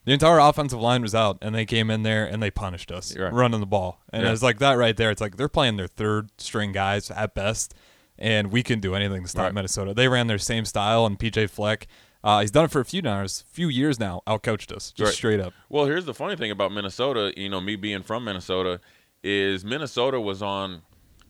The 0.06 0.14
entire 0.14 0.38
offensive 0.40 0.80
line 0.82 1.02
was 1.02 1.16
out, 1.16 1.38
and 1.42 1.54
they 1.56 1.66
came 1.66 1.90
in 1.90 2.04
there 2.04 2.26
and 2.26 2.42
they 2.44 2.52
punished 2.52 2.92
us 2.92 3.16
Right. 3.18 3.34
running 3.34 3.60
the 3.60 3.66
ball. 3.68 4.02
And 4.14 4.24
Yeah. 4.24 4.32
it's 4.32 4.44
like 4.44 4.60
that 4.60 4.74
right 4.74 4.96
there. 4.96 5.10
It's 5.10 5.22
like 5.22 5.38
they're 5.38 5.50
playing 5.50 5.78
their 5.78 5.88
third 5.88 6.30
string 6.38 6.72
guys 6.72 7.10
at 7.10 7.34
best, 7.34 7.74
and 8.22 8.52
we 8.52 8.64
couldn't 8.64 8.82
do 8.82 8.96
anything 8.96 9.24
to 9.24 9.28
stop 9.28 9.46
Right. 9.46 9.54
Minnesota. 9.54 9.94
They 9.94 10.08
ran 10.08 10.28
their 10.28 10.38
same 10.38 10.64
style, 10.66 11.06
and 11.06 11.18
PJ 11.20 11.50
Fleck, 11.50 11.88
uh, 12.24 12.40
he's 12.42 12.52
done 12.52 12.66
it 12.66 12.72
for 12.72 12.80
a 12.80 12.86
few 12.86 13.02
years, 13.02 13.44
few 13.52 13.68
years 13.68 14.00
now. 14.00 14.22
Outcoached 14.28 14.72
us, 14.72 14.92
just 14.92 15.10
Right. 15.10 15.14
straight 15.16 15.40
up. 15.40 15.54
Well, 15.70 15.86
here's 15.86 16.06
the 16.06 16.14
funny 16.14 16.36
thing 16.36 16.52
about 16.52 16.72
Minnesota. 16.72 17.34
You 17.36 17.50
know, 17.50 17.60
me 17.60 17.76
being 17.76 18.04
from 18.04 18.24
Minnesota, 18.24 18.80
is 19.24 19.66
Minnesota 19.66 20.20
was 20.20 20.42
on 20.42 20.82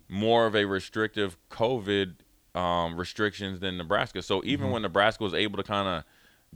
more 0.10 0.46
of 0.46 0.56
a 0.56 0.66
restrictive 0.66 1.38
COVID 1.50 2.16
um, 2.54 2.98
restrictions 2.98 3.62
than 3.62 3.78
Nebraska. 3.78 4.22
So 4.22 4.42
even 4.44 4.72
when 4.72 4.82
Nebraska 4.82 5.24
was 5.24 5.34
able 5.34 5.56
to 5.58 5.64
kind 5.64 5.88
of 5.88 6.04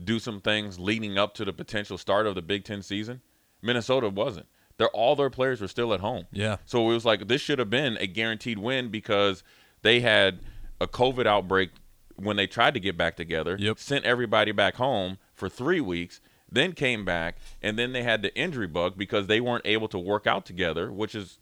do 0.04 0.18
some 0.18 0.42
things 0.42 0.78
leading 0.78 1.16
up 1.16 1.32
to 1.34 1.44
the 1.46 1.54
potential 1.54 1.96
start 1.96 2.26
of 2.26 2.34
the 2.34 2.42
Big 2.42 2.64
Ten 2.64 2.82
season, 2.82 3.22
Minnesota 3.62 4.10
wasn't 4.10 4.46
They're 4.76 4.88
all 4.90 5.16
their 5.16 5.30
players 5.30 5.62
were 5.62 5.68
still 5.68 5.94
at 5.94 6.00
home. 6.00 6.26
Yeah. 6.30 6.56
So 6.66 6.90
it 6.90 6.92
was 6.92 7.06
like 7.06 7.28
this 7.28 7.40
should 7.40 7.58
have 7.58 7.70
been 7.70 7.96
a 7.96 8.06
guaranteed 8.06 8.58
win 8.58 8.90
because 8.90 9.42
they 9.82 10.00
had 10.00 10.40
a 10.80 10.86
COVID 10.86 11.26
outbreak 11.26 11.70
when 12.16 12.36
they 12.36 12.46
tried 12.46 12.74
to 12.74 12.80
get 12.80 12.96
back 12.96 13.16
together. 13.16 13.56
Yep. 13.58 13.78
Sent 13.78 14.04
everybody 14.04 14.52
back 14.52 14.76
home 14.76 15.18
for 15.34 15.48
three 15.48 15.80
weeks, 15.80 16.20
then 16.50 16.72
came 16.72 17.04
back, 17.04 17.36
and 17.62 17.78
then 17.78 17.92
they 17.92 18.02
had 18.02 18.22
the 18.22 18.34
injury 18.36 18.66
bug 18.66 18.96
because 18.96 19.26
they 19.26 19.40
weren't 19.40 19.66
able 19.66 19.88
to 19.88 19.98
work 19.98 20.26
out 20.26 20.46
together, 20.46 20.92
which 20.92 21.14
is 21.14 21.38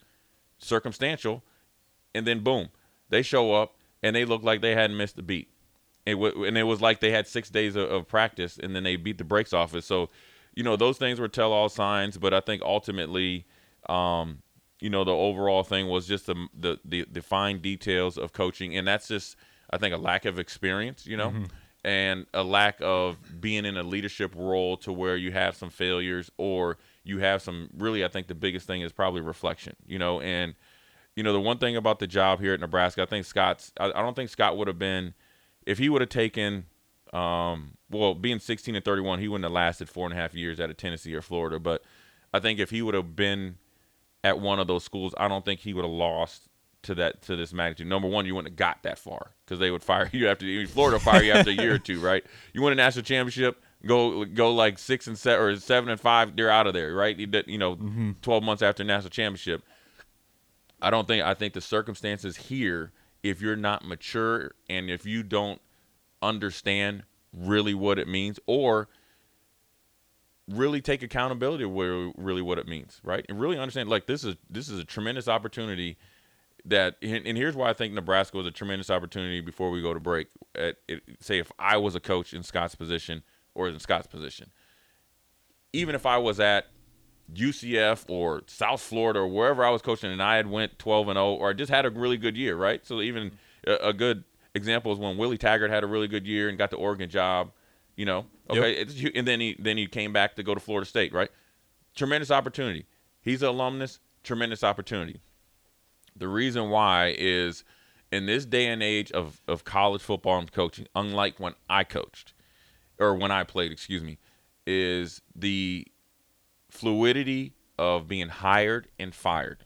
circumstantial. 0.58 1.42
And 2.14 2.26
then 2.26 2.40
boom, 2.40 2.68
they 3.10 3.22
show 3.22 3.52
up 3.54 3.76
and 4.02 4.14
they 4.14 4.24
look 4.24 4.42
like 4.42 4.60
they 4.60 4.74
hadn't 4.74 4.96
missed 4.96 5.18
a 5.18 5.22
beat. 5.22 5.48
It 6.06 6.14
w- 6.14 6.44
and 6.44 6.58
it 6.58 6.64
was 6.64 6.80
like 6.80 7.00
they 7.00 7.10
had 7.10 7.26
six 7.26 7.50
days 7.50 7.76
of, 7.76 7.90
of 7.90 8.08
practice 8.08 8.58
and 8.58 8.74
then 8.74 8.84
they 8.84 8.96
beat 8.96 9.18
the 9.18 9.24
brakes 9.24 9.52
off 9.52 9.74
it. 9.74 9.84
So, 9.84 10.10
you 10.54 10.62
know, 10.62 10.76
those 10.76 10.98
things 10.98 11.18
were 11.18 11.28
tell 11.28 11.52
all 11.52 11.68
signs. 11.68 12.18
But 12.18 12.34
I 12.34 12.40
think 12.40 12.62
ultimately, 12.62 13.46
um, 13.88 14.42
you 14.84 14.90
know, 14.90 15.02
the 15.02 15.12
overall 15.12 15.62
thing 15.62 15.88
was 15.88 16.06
just 16.06 16.26
the, 16.26 16.34
the 16.52 16.78
the 16.84 17.06
the 17.10 17.22
fine 17.22 17.60
details 17.60 18.18
of 18.18 18.34
coaching, 18.34 18.76
and 18.76 18.86
that's 18.86 19.08
just 19.08 19.34
I 19.70 19.78
think 19.78 19.94
a 19.94 19.96
lack 19.96 20.26
of 20.26 20.38
experience. 20.38 21.06
You 21.06 21.16
know. 21.16 21.32
And 21.86 22.26
a 22.32 22.42
lack 22.42 22.78
of 22.80 23.18
being 23.40 23.66
in 23.66 23.76
a 23.76 23.82
leadership 23.82 24.34
role 24.34 24.78
to 24.78 24.92
where 24.92 25.18
you 25.18 25.32
have 25.32 25.54
some 25.54 25.68
failures 25.68 26.30
or 26.38 26.78
you 27.02 27.18
have 27.18 27.42
some 27.42 27.68
really, 27.76 28.02
I 28.02 28.08
think 28.08 28.26
the 28.26 28.34
biggest 28.34 28.66
thing 28.66 28.80
is 28.80 28.90
probably 28.90 29.20
reflection, 29.20 29.76
you 29.86 29.98
know. 29.98 30.18
And, 30.22 30.54
you 31.14 31.22
know, 31.22 31.34
the 31.34 31.40
one 31.42 31.58
thing 31.58 31.76
about 31.76 31.98
the 31.98 32.06
job 32.06 32.40
here 32.40 32.54
at 32.54 32.60
Nebraska, 32.60 33.02
I 33.02 33.04
think 33.04 33.26
Scott's, 33.26 33.70
I, 33.78 33.88
I 33.90 34.00
don't 34.00 34.16
think 34.16 34.30
Scott 34.30 34.56
would 34.56 34.66
have 34.66 34.78
been, 34.78 35.12
if 35.66 35.76
he 35.76 35.90
would 35.90 36.00
have 36.00 36.08
taken, 36.08 36.64
um, 37.12 37.76
well, 37.90 38.14
being 38.14 38.38
16 38.38 38.74
and 38.74 38.82
31, 38.82 39.18
he 39.18 39.28
wouldn't 39.28 39.44
have 39.44 39.52
lasted 39.52 39.90
four 39.90 40.06
and 40.06 40.14
a 40.14 40.16
half 40.16 40.34
years 40.34 40.60
out 40.60 40.70
of 40.70 40.78
Tennessee 40.78 41.14
or 41.14 41.20
Florida. 41.20 41.60
But 41.60 41.82
I 42.32 42.40
think 42.40 42.60
if 42.60 42.70
he 42.70 42.80
would 42.80 42.94
have 42.94 43.14
been 43.14 43.58
at 44.24 44.40
one 44.40 44.58
of 44.58 44.66
those 44.66 44.82
schools, 44.82 45.14
I 45.18 45.28
don't 45.28 45.44
think 45.44 45.60
he 45.60 45.74
would 45.74 45.84
have 45.84 45.92
lost 45.92 46.48
to 46.82 46.94
that 46.96 47.22
to 47.22 47.36
this 47.36 47.52
magnitude. 47.52 47.86
Number 47.86 48.08
one, 48.08 48.26
you 48.26 48.34
wouldn't 48.34 48.52
have 48.52 48.56
got 48.56 48.82
that 48.82 48.98
far 48.98 49.32
because 49.44 49.58
they 49.58 49.70
would 49.70 49.84
fire 49.84 50.08
you 50.12 50.28
after 50.28 50.66
Florida 50.66 50.98
fire 50.98 51.22
you 51.22 51.32
after 51.32 51.50
a 51.50 51.54
year 51.54 51.74
or 51.74 51.78
two, 51.78 52.00
right? 52.00 52.24
You 52.52 52.62
win 52.62 52.72
a 52.72 52.76
national 52.76 53.04
championship, 53.04 53.62
go 53.86 54.24
go 54.24 54.52
like 54.52 54.78
six 54.78 55.06
and 55.06 55.16
seven 55.16 55.44
or 55.44 55.56
seven 55.56 55.90
and 55.90 56.00
five, 56.00 56.34
they're 56.34 56.50
out 56.50 56.66
of 56.66 56.74
there, 56.74 56.94
right? 56.94 57.16
You, 57.16 57.58
know, 57.58 57.76
mm-hmm. 57.76 58.12
twelve 58.22 58.42
months 58.42 58.62
after 58.62 58.82
national 58.82 59.10
championship. 59.10 59.62
I 60.80 60.90
don't 60.90 61.06
think 61.06 61.22
I 61.22 61.34
think 61.34 61.54
the 61.54 61.60
circumstances 61.60 62.36
here, 62.36 62.92
if 63.22 63.40
you're 63.40 63.56
not 63.56 63.84
mature 63.84 64.52
and 64.68 64.90
if 64.90 65.06
you 65.06 65.22
don't 65.22 65.60
understand 66.22 67.04
really 67.32 67.74
what 67.74 67.98
it 67.98 68.08
means, 68.08 68.38
or 68.46 68.88
really 70.48 70.80
take 70.80 71.02
accountability 71.02 71.64
of 71.64 71.70
where 71.70 72.10
really 72.16 72.42
what 72.42 72.58
it 72.58 72.68
means, 72.68 73.00
right? 73.02 73.24
And 73.28 73.40
really 73.40 73.58
understand 73.58 73.88
like 73.88 74.06
this 74.06 74.24
is 74.24 74.36
this 74.50 74.68
is 74.68 74.78
a 74.78 74.84
tremendous 74.84 75.28
opportunity 75.28 75.96
that 76.66 76.96
and 77.02 77.36
here's 77.36 77.56
why 77.56 77.70
I 77.70 77.72
think 77.72 77.94
Nebraska 77.94 78.36
was 78.36 78.46
a 78.46 78.50
tremendous 78.50 78.90
opportunity 78.90 79.40
before 79.40 79.70
we 79.70 79.82
go 79.82 79.94
to 79.94 80.00
break. 80.00 80.28
At, 80.54 80.76
say 81.20 81.38
if 81.38 81.50
I 81.58 81.76
was 81.76 81.94
a 81.94 82.00
coach 82.00 82.32
in 82.32 82.42
Scott's 82.42 82.74
position 82.74 83.22
or 83.54 83.68
in 83.68 83.78
Scott's 83.78 84.06
position, 84.06 84.50
even 85.72 85.94
if 85.94 86.06
I 86.06 86.18
was 86.18 86.40
at 86.40 86.66
UCF 87.32 88.04
or 88.08 88.42
South 88.46 88.80
Florida 88.80 89.20
or 89.20 89.28
wherever 89.28 89.64
I 89.64 89.70
was 89.70 89.82
coaching 89.82 90.10
and 90.10 90.22
I 90.22 90.36
had 90.36 90.46
went 90.46 90.78
12 90.78 91.08
and 91.08 91.16
0 91.16 91.34
or 91.34 91.50
I 91.50 91.52
just 91.54 91.70
had 91.70 91.86
a 91.86 91.90
really 91.90 92.16
good 92.16 92.36
year, 92.36 92.56
right? 92.56 92.84
So 92.84 93.00
even 93.00 93.32
a, 93.66 93.88
a 93.88 93.92
good 93.92 94.24
example 94.54 94.92
is 94.92 94.98
when 94.98 95.16
Willie 95.16 95.38
Taggart 95.38 95.70
had 95.70 95.84
a 95.84 95.86
really 95.86 96.08
good 96.08 96.26
year 96.26 96.48
and 96.48 96.58
got 96.58 96.70
the 96.70 96.76
Oregon 96.76 97.08
job, 97.08 97.50
you 97.96 98.04
know. 98.04 98.26
Okay, 98.50 98.72
it's, 98.72 98.94
and 99.14 99.26
then 99.26 99.40
he 99.40 99.56
then 99.58 99.76
he 99.76 99.86
came 99.86 100.12
back 100.12 100.36
to 100.36 100.42
go 100.42 100.54
to 100.54 100.60
Florida 100.60 100.86
State, 100.86 101.12
right? 101.12 101.30
Tremendous 101.94 102.30
opportunity. 102.30 102.86
He's 103.20 103.42
an 103.42 103.48
alumnus, 103.48 104.00
tremendous 104.22 104.62
opportunity. 104.62 105.20
The 106.16 106.28
reason 106.28 106.70
why 106.70 107.14
is 107.16 107.64
in 108.12 108.26
this 108.26 108.44
day 108.44 108.66
and 108.66 108.82
age 108.82 109.10
of, 109.12 109.40
of 109.48 109.64
college 109.64 110.00
football 110.00 110.38
and 110.38 110.50
coaching, 110.52 110.86
unlike 110.94 111.40
when 111.40 111.54
I 111.68 111.82
coached 111.84 112.32
or 112.98 113.14
when 113.14 113.32
I 113.32 113.42
played, 113.42 113.72
excuse 113.72 114.02
me, 114.02 114.18
is 114.66 115.20
the 115.34 115.86
fluidity 116.70 117.54
of 117.78 118.06
being 118.06 118.28
hired 118.28 118.88
and 118.98 119.14
fired. 119.14 119.64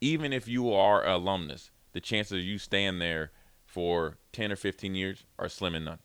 Even 0.00 0.32
if 0.32 0.46
you 0.46 0.72
are 0.72 1.02
an 1.04 1.12
alumnus, 1.12 1.70
the 1.92 2.00
chances 2.00 2.38
of 2.38 2.44
you 2.44 2.58
staying 2.58 3.00
there 3.00 3.32
for 3.64 4.18
10 4.32 4.52
or 4.52 4.56
15 4.56 4.94
years 4.94 5.24
are 5.38 5.48
slim 5.48 5.74
and 5.74 5.84
none. 5.84 5.98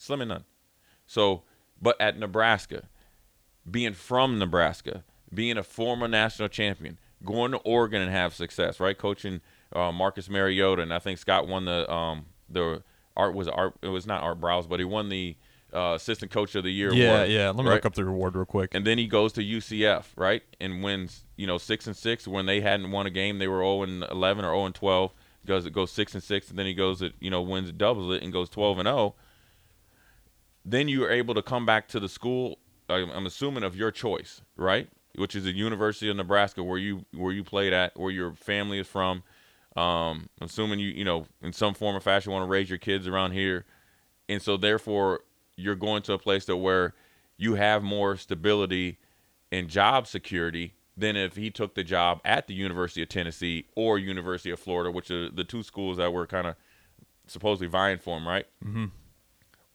Slim 0.00 0.22
and 0.22 0.30
none. 0.30 0.44
So, 1.06 1.42
but 1.80 2.00
at 2.00 2.18
Nebraska, 2.18 2.84
being 3.70 3.92
from 3.92 4.38
Nebraska, 4.38 5.04
being 5.32 5.58
a 5.58 5.62
former 5.62 6.08
national 6.08 6.48
champion, 6.48 6.98
going 7.22 7.52
to 7.52 7.58
Oregon 7.58 8.00
and 8.00 8.10
have 8.10 8.34
success, 8.34 8.80
right? 8.80 8.96
Coaching 8.96 9.42
uh, 9.74 9.92
Marcus 9.92 10.30
Mariota, 10.30 10.80
and 10.80 10.94
I 10.94 11.00
think 11.00 11.18
Scott 11.18 11.46
won 11.46 11.66
the 11.66 11.90
um, 11.92 12.24
the 12.48 12.82
art 13.14 13.34
was 13.34 13.46
art. 13.46 13.74
It 13.82 13.88
was 13.88 14.06
not 14.06 14.22
Art 14.22 14.40
Browse, 14.40 14.66
but 14.66 14.80
he 14.80 14.86
won 14.86 15.10
the 15.10 15.36
uh, 15.74 15.92
assistant 15.96 16.32
coach 16.32 16.54
of 16.54 16.64
the 16.64 16.72
year. 16.72 16.94
Yeah, 16.94 17.16
award, 17.16 17.30
yeah. 17.30 17.46
Let 17.48 17.56
me 17.56 17.64
right? 17.64 17.74
look 17.74 17.86
up 17.86 17.94
the 17.94 18.06
reward 18.06 18.36
real 18.36 18.46
quick. 18.46 18.74
And 18.74 18.86
then 18.86 18.96
he 18.96 19.06
goes 19.06 19.34
to 19.34 19.44
UCF, 19.44 20.06
right, 20.16 20.42
and 20.62 20.82
wins. 20.82 21.24
You 21.36 21.46
know, 21.46 21.58
six 21.58 21.86
and 21.86 21.96
six 21.96 22.26
when 22.26 22.46
they 22.46 22.62
hadn't 22.62 22.90
won 22.90 23.06
a 23.06 23.10
game. 23.10 23.38
They 23.38 23.48
were 23.48 23.58
zero 23.58 23.82
and 23.82 24.02
eleven 24.10 24.46
or 24.46 24.48
zero 24.48 24.64
and 24.64 24.74
twelve. 24.74 25.12
Goes 25.46 25.66
it 25.66 25.74
goes 25.74 25.90
six 25.90 26.14
and 26.14 26.22
six, 26.22 26.48
and 26.48 26.58
then 26.58 26.64
he 26.64 26.72
goes 26.72 27.02
it 27.02 27.12
you 27.20 27.30
know 27.30 27.42
wins 27.42 27.70
doubles 27.72 28.14
it 28.14 28.22
and 28.22 28.32
goes 28.32 28.48
twelve 28.48 28.78
and 28.78 28.86
zero. 28.86 29.14
Then 30.64 30.88
you 30.88 31.04
are 31.04 31.10
able 31.10 31.34
to 31.34 31.42
come 31.42 31.64
back 31.64 31.88
to 31.88 32.00
the 32.00 32.08
school. 32.08 32.58
I'm 32.88 33.26
assuming 33.26 33.62
of 33.62 33.76
your 33.76 33.90
choice, 33.90 34.42
right? 34.56 34.88
Which 35.14 35.34
is 35.34 35.44
the 35.44 35.52
University 35.52 36.10
of 36.10 36.16
Nebraska, 36.16 36.62
where 36.62 36.78
you 36.78 37.04
where 37.14 37.32
you 37.32 37.44
played 37.44 37.72
at, 37.72 37.98
where 37.98 38.10
your 38.10 38.34
family 38.34 38.78
is 38.78 38.86
from. 38.86 39.22
Um, 39.76 40.28
I'm 40.40 40.46
assuming 40.46 40.80
you 40.80 40.88
you 40.88 41.04
know 41.04 41.26
in 41.42 41.52
some 41.52 41.74
form 41.74 41.96
or 41.96 42.00
fashion 42.00 42.32
want 42.32 42.42
to 42.42 42.48
raise 42.48 42.68
your 42.68 42.78
kids 42.78 43.06
around 43.06 43.32
here, 43.32 43.64
and 44.28 44.42
so 44.42 44.56
therefore 44.56 45.20
you're 45.56 45.76
going 45.76 46.02
to 46.02 46.14
a 46.14 46.18
place 46.18 46.46
that 46.46 46.56
where 46.56 46.94
you 47.36 47.54
have 47.54 47.82
more 47.82 48.16
stability 48.16 48.98
and 49.52 49.68
job 49.68 50.06
security 50.06 50.74
than 50.96 51.16
if 51.16 51.36
he 51.36 51.50
took 51.50 51.74
the 51.74 51.84
job 51.84 52.20
at 52.24 52.46
the 52.46 52.54
University 52.54 53.02
of 53.02 53.08
Tennessee 53.08 53.66
or 53.74 53.98
University 53.98 54.50
of 54.50 54.58
Florida, 54.58 54.90
which 54.90 55.10
are 55.10 55.30
the 55.30 55.44
two 55.44 55.62
schools 55.62 55.96
that 55.96 56.12
were 56.12 56.26
kind 56.26 56.46
of 56.46 56.56
supposedly 57.26 57.66
vying 57.66 57.98
for 57.98 58.18
him, 58.18 58.26
right? 58.26 58.46
Mm-hmm. 58.64 58.86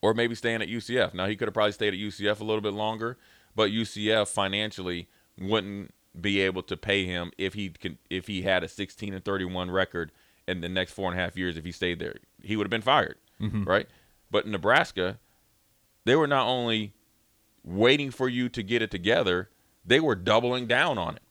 Or 0.02 0.14
maybe 0.14 0.36
staying 0.36 0.62
at 0.62 0.68
UCF. 0.68 1.14
Now 1.14 1.26
he 1.26 1.36
could 1.36 1.48
have 1.48 1.54
probably 1.54 1.72
stayed 1.72 1.94
at 1.94 2.00
UCF 2.00 2.40
a 2.40 2.44
little 2.44 2.62
bit 2.62 2.74
longer, 2.74 3.18
but 3.56 3.72
UCF 3.72 4.28
financially 4.28 5.08
wouldn't 5.40 5.94
be 6.20 6.40
able 6.42 6.64
to 6.64 6.78
pay 6.78 7.06
him 7.06 7.32
if 7.38 7.54
he 7.54 7.70
can 7.70 7.98
if 8.10 8.28
he 8.28 8.44
had 8.44 8.64
a 8.64 8.68
16 8.68 9.14
and 9.14 9.26
31 9.26 9.72
record 9.72 10.12
in 10.48 10.62
the 10.62 10.70
next 10.70 10.94
four 10.94 11.12
and 11.12 11.20
a 11.20 11.24
half 11.24 11.38
years 11.38 11.58
if 11.58 11.66
he 11.66 11.72
stayed 11.72 12.00
there. 12.00 12.16
He 12.42 12.56
would 12.56 12.66
have 12.66 12.72
been 12.72 12.82
fired, 12.82 13.18
mm-hmm. 13.42 13.64
right? 13.64 13.88
But 14.30 14.46
in 14.46 14.52
Nebraska, 14.52 15.20
they 16.06 16.16
were 16.16 16.28
not 16.28 16.48
only 16.48 16.94
waiting 17.64 18.12
for 18.12 18.30
you 18.30 18.48
to 18.50 18.62
get 18.62 18.82
it 18.82 18.92
together, 18.92 19.50
they 19.86 20.00
were 20.00 20.16
doubling 20.16 20.68
down 20.68 20.98
on 20.98 21.16
it. 21.16 21.22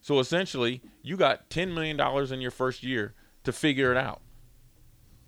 So 0.00 0.18
essentially, 0.18 0.80
you 1.02 1.16
got 1.16 1.48
$10 1.50 1.74
million 1.74 2.00
in 2.32 2.40
your 2.40 2.50
first 2.50 2.82
year 2.82 3.14
to 3.44 3.52
figure 3.52 3.92
it 3.92 3.96
out. 3.96 4.20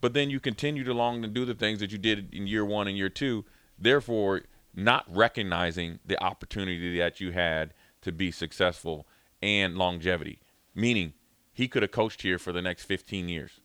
But 0.04 0.12
then 0.12 0.28
you 0.28 0.38
continued 0.38 0.86
along 0.86 1.22
to 1.22 1.28
do 1.28 1.46
the 1.46 1.54
things 1.54 1.80
that 1.80 1.90
you 1.90 1.96
did 1.96 2.34
in 2.34 2.46
year 2.46 2.62
one 2.62 2.88
and 2.88 2.94
year 2.94 3.08
two, 3.08 3.46
therefore, 3.78 4.42
not 4.74 5.06
recognizing 5.08 5.98
the 6.04 6.22
opportunity 6.22 6.98
that 6.98 7.22
you 7.22 7.30
had 7.30 7.72
to 8.02 8.12
be 8.12 8.30
successful 8.30 9.06
and 9.40 9.78
longevity. 9.78 10.42
Meaning, 10.74 11.14
he 11.54 11.68
could 11.68 11.80
have 11.80 11.90
coached 11.90 12.20
here 12.20 12.38
for 12.38 12.52
the 12.52 12.60
next 12.60 12.84
15 12.84 13.30
years 13.30 13.60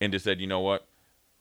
and 0.00 0.10
just 0.10 0.24
said, 0.24 0.40
you 0.40 0.46
know 0.46 0.60
what, 0.60 0.88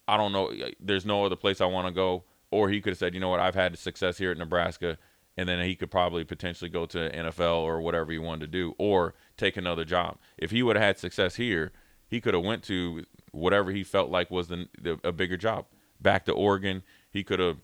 I 0.10 0.18
don't 0.18 0.34
know, 0.34 0.52
there's 0.78 1.06
no 1.06 1.24
other 1.24 1.38
place 1.38 1.62
I 1.62 1.66
want 1.68 1.88
to 1.88 1.94
go. 1.94 2.26
Or 2.52 2.68
he 2.68 2.82
could 2.82 2.92
have 2.92 3.00
said, 3.00 3.14
you 3.14 3.22
know 3.22 3.30
what, 3.30 3.40
I've 3.40 3.56
had 3.56 3.80
success 3.80 4.18
here 4.18 4.32
at 4.32 4.38
Nebraska, 4.38 4.98
and 5.38 5.48
then 5.48 5.64
he 5.64 5.74
could 5.74 5.90
probably 5.90 6.26
potentially 6.26 6.70
go 6.70 6.86
to 6.88 7.10
NFL 7.12 7.62
or 7.62 7.80
whatever 7.80 8.12
he 8.12 8.20
wanted 8.20 8.42
to 8.42 8.48
do, 8.48 8.76
or 8.78 9.14
take 9.38 9.56
another 9.56 9.86
job. 9.86 10.18
If 10.38 10.52
he 10.52 10.64
would 10.64 10.76
have 10.76 10.84
had 10.84 11.00
success 11.00 11.38
here, 11.38 11.72
he 12.10 12.20
could 12.20 12.34
have 12.34 12.44
went 12.44 12.62
to 12.64 13.06
whatever 13.32 13.72
he 13.72 13.84
felt 13.84 14.10
like 14.10 14.30
was 14.32 14.48
the, 14.48 14.68
the 14.82 15.00
a 15.04 15.12
bigger 15.12 15.38
job. 15.38 15.66
Back 16.00 16.26
to 16.26 16.32
Oregon, 16.34 16.84
he 17.12 17.24
could 17.24 17.40
have, 17.40 17.58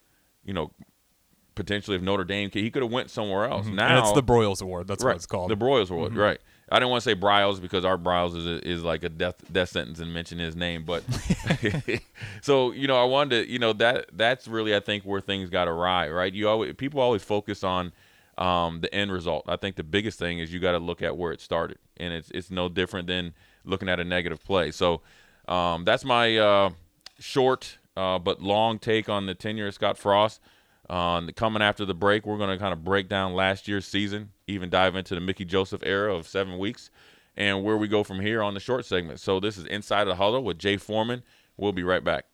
you 0.44 0.54
know, 0.54 0.72
potentially 1.56 1.98
if 1.98 2.04
Notre 2.04 2.24
Dame, 2.24 2.50
he 2.54 2.70
could 2.70 2.84
have 2.84 2.92
went 2.92 3.10
somewhere 3.10 3.46
else. 3.46 3.66
Now 3.66 3.88
Mm-hmm. 3.88 3.98
and 3.98 4.00
it's 4.00 4.12
the 4.14 4.24
Broyles 4.24 4.62
Award. 4.62 4.88
That's 4.88 5.04
right, 5.04 5.12
what 5.12 5.16
it's 5.18 5.26
called. 5.26 5.50
The 5.50 5.58
Broyles 5.58 5.90
Award, 5.90 6.16
right? 6.16 6.40
I 6.70 6.80
didn't 6.80 6.90
want 6.92 7.04
to 7.04 7.10
say 7.10 7.16
Briles 7.16 7.62
because 7.62 7.86
Art 7.86 8.04
Briles 8.04 8.36
is 8.36 8.46
a, 8.46 8.68
is 8.68 8.84
like 8.84 9.04
a 9.04 9.10
death 9.10 9.36
death 9.52 9.70
sentence 9.70 10.00
and 10.00 10.14
mention 10.14 10.38
his 10.38 10.56
name, 10.56 10.84
but 10.84 11.04
so 12.42 12.72
you 12.72 12.88
know 12.88 13.02
I 13.02 13.06
wanted 13.06 13.46
to 13.46 13.52
you 13.52 13.58
know 13.60 13.74
that 13.74 14.08
that's 14.14 14.48
really 14.48 14.76
I 14.76 14.80
think 14.80 15.04
where 15.04 15.22
things 15.22 15.50
got 15.50 15.68
awry, 15.68 16.10
right? 16.10 16.32
You 16.34 16.50
always 16.50 16.74
people 16.76 17.00
always 17.00 17.24
focus 17.24 17.64
on 17.64 17.94
um, 18.38 18.82
the 18.82 18.94
end 18.94 19.12
result. 19.12 19.46
I 19.48 19.56
think 19.56 19.78
the 19.78 19.84
biggest 19.84 20.20
thing 20.20 20.40
is 20.40 20.54
you 20.54 20.60
got 20.60 20.74
to 20.74 20.80
look 20.80 21.02
at 21.02 21.18
where 21.18 21.32
it 21.32 21.42
started, 21.42 21.78
and 21.98 22.14
it's 22.14 22.30
it's 22.32 22.52
no 22.52 22.70
different 22.70 23.08
than 23.08 23.34
looking 23.66 23.90
at 23.90 24.00
a 24.00 24.04
negative 24.04 24.44
play. 24.44 24.72
So 24.72 25.02
um, 25.48 25.86
that's 25.86 26.06
my 26.06 26.38
uh, 26.38 26.70
short 27.20 27.78
uh, 27.98 28.20
but 28.20 28.42
long 28.42 28.78
take 28.78 29.10
on 29.10 29.26
the 29.26 29.34
tenure 29.34 29.68
of 29.68 29.74
Scott 29.74 29.98
Frost. 29.98 30.40
On 30.90 31.30
coming 31.32 31.62
after 31.62 31.84
the 31.84 31.96
break, 31.96 32.26
we're 32.26 32.38
going 32.38 32.52
to 32.52 32.58
kind 32.58 32.72
of 32.72 32.86
break 32.86 33.10
down 33.10 33.34
last 33.34 33.68
year's 33.68 33.86
season, 33.86 34.30
even 34.46 34.70
dive 34.70 34.96
into 34.96 35.16
the 35.16 35.20
Mickey 35.20 35.44
Joseph 35.44 35.82
era 35.84 36.16
of 36.16 36.28
seven 36.28 36.58
weeks, 36.58 36.92
and 37.36 37.64
where 37.64 37.76
we 37.76 37.90
go 37.90 38.04
from 38.06 38.22
here 38.22 38.42
on 38.42 38.54
the 38.54 38.62
short 38.62 38.86
segment. 38.86 39.20
So 39.20 39.42
this 39.42 39.58
is 39.58 39.66
Inside 39.66 40.06
the 40.06 40.16
Huddle 40.16 40.44
with 40.44 40.60
Jay 40.60 40.78
Foreman. 40.78 41.24
We'll 41.58 41.74
be 41.74 41.84
right 41.84 42.04
back. 42.04 42.28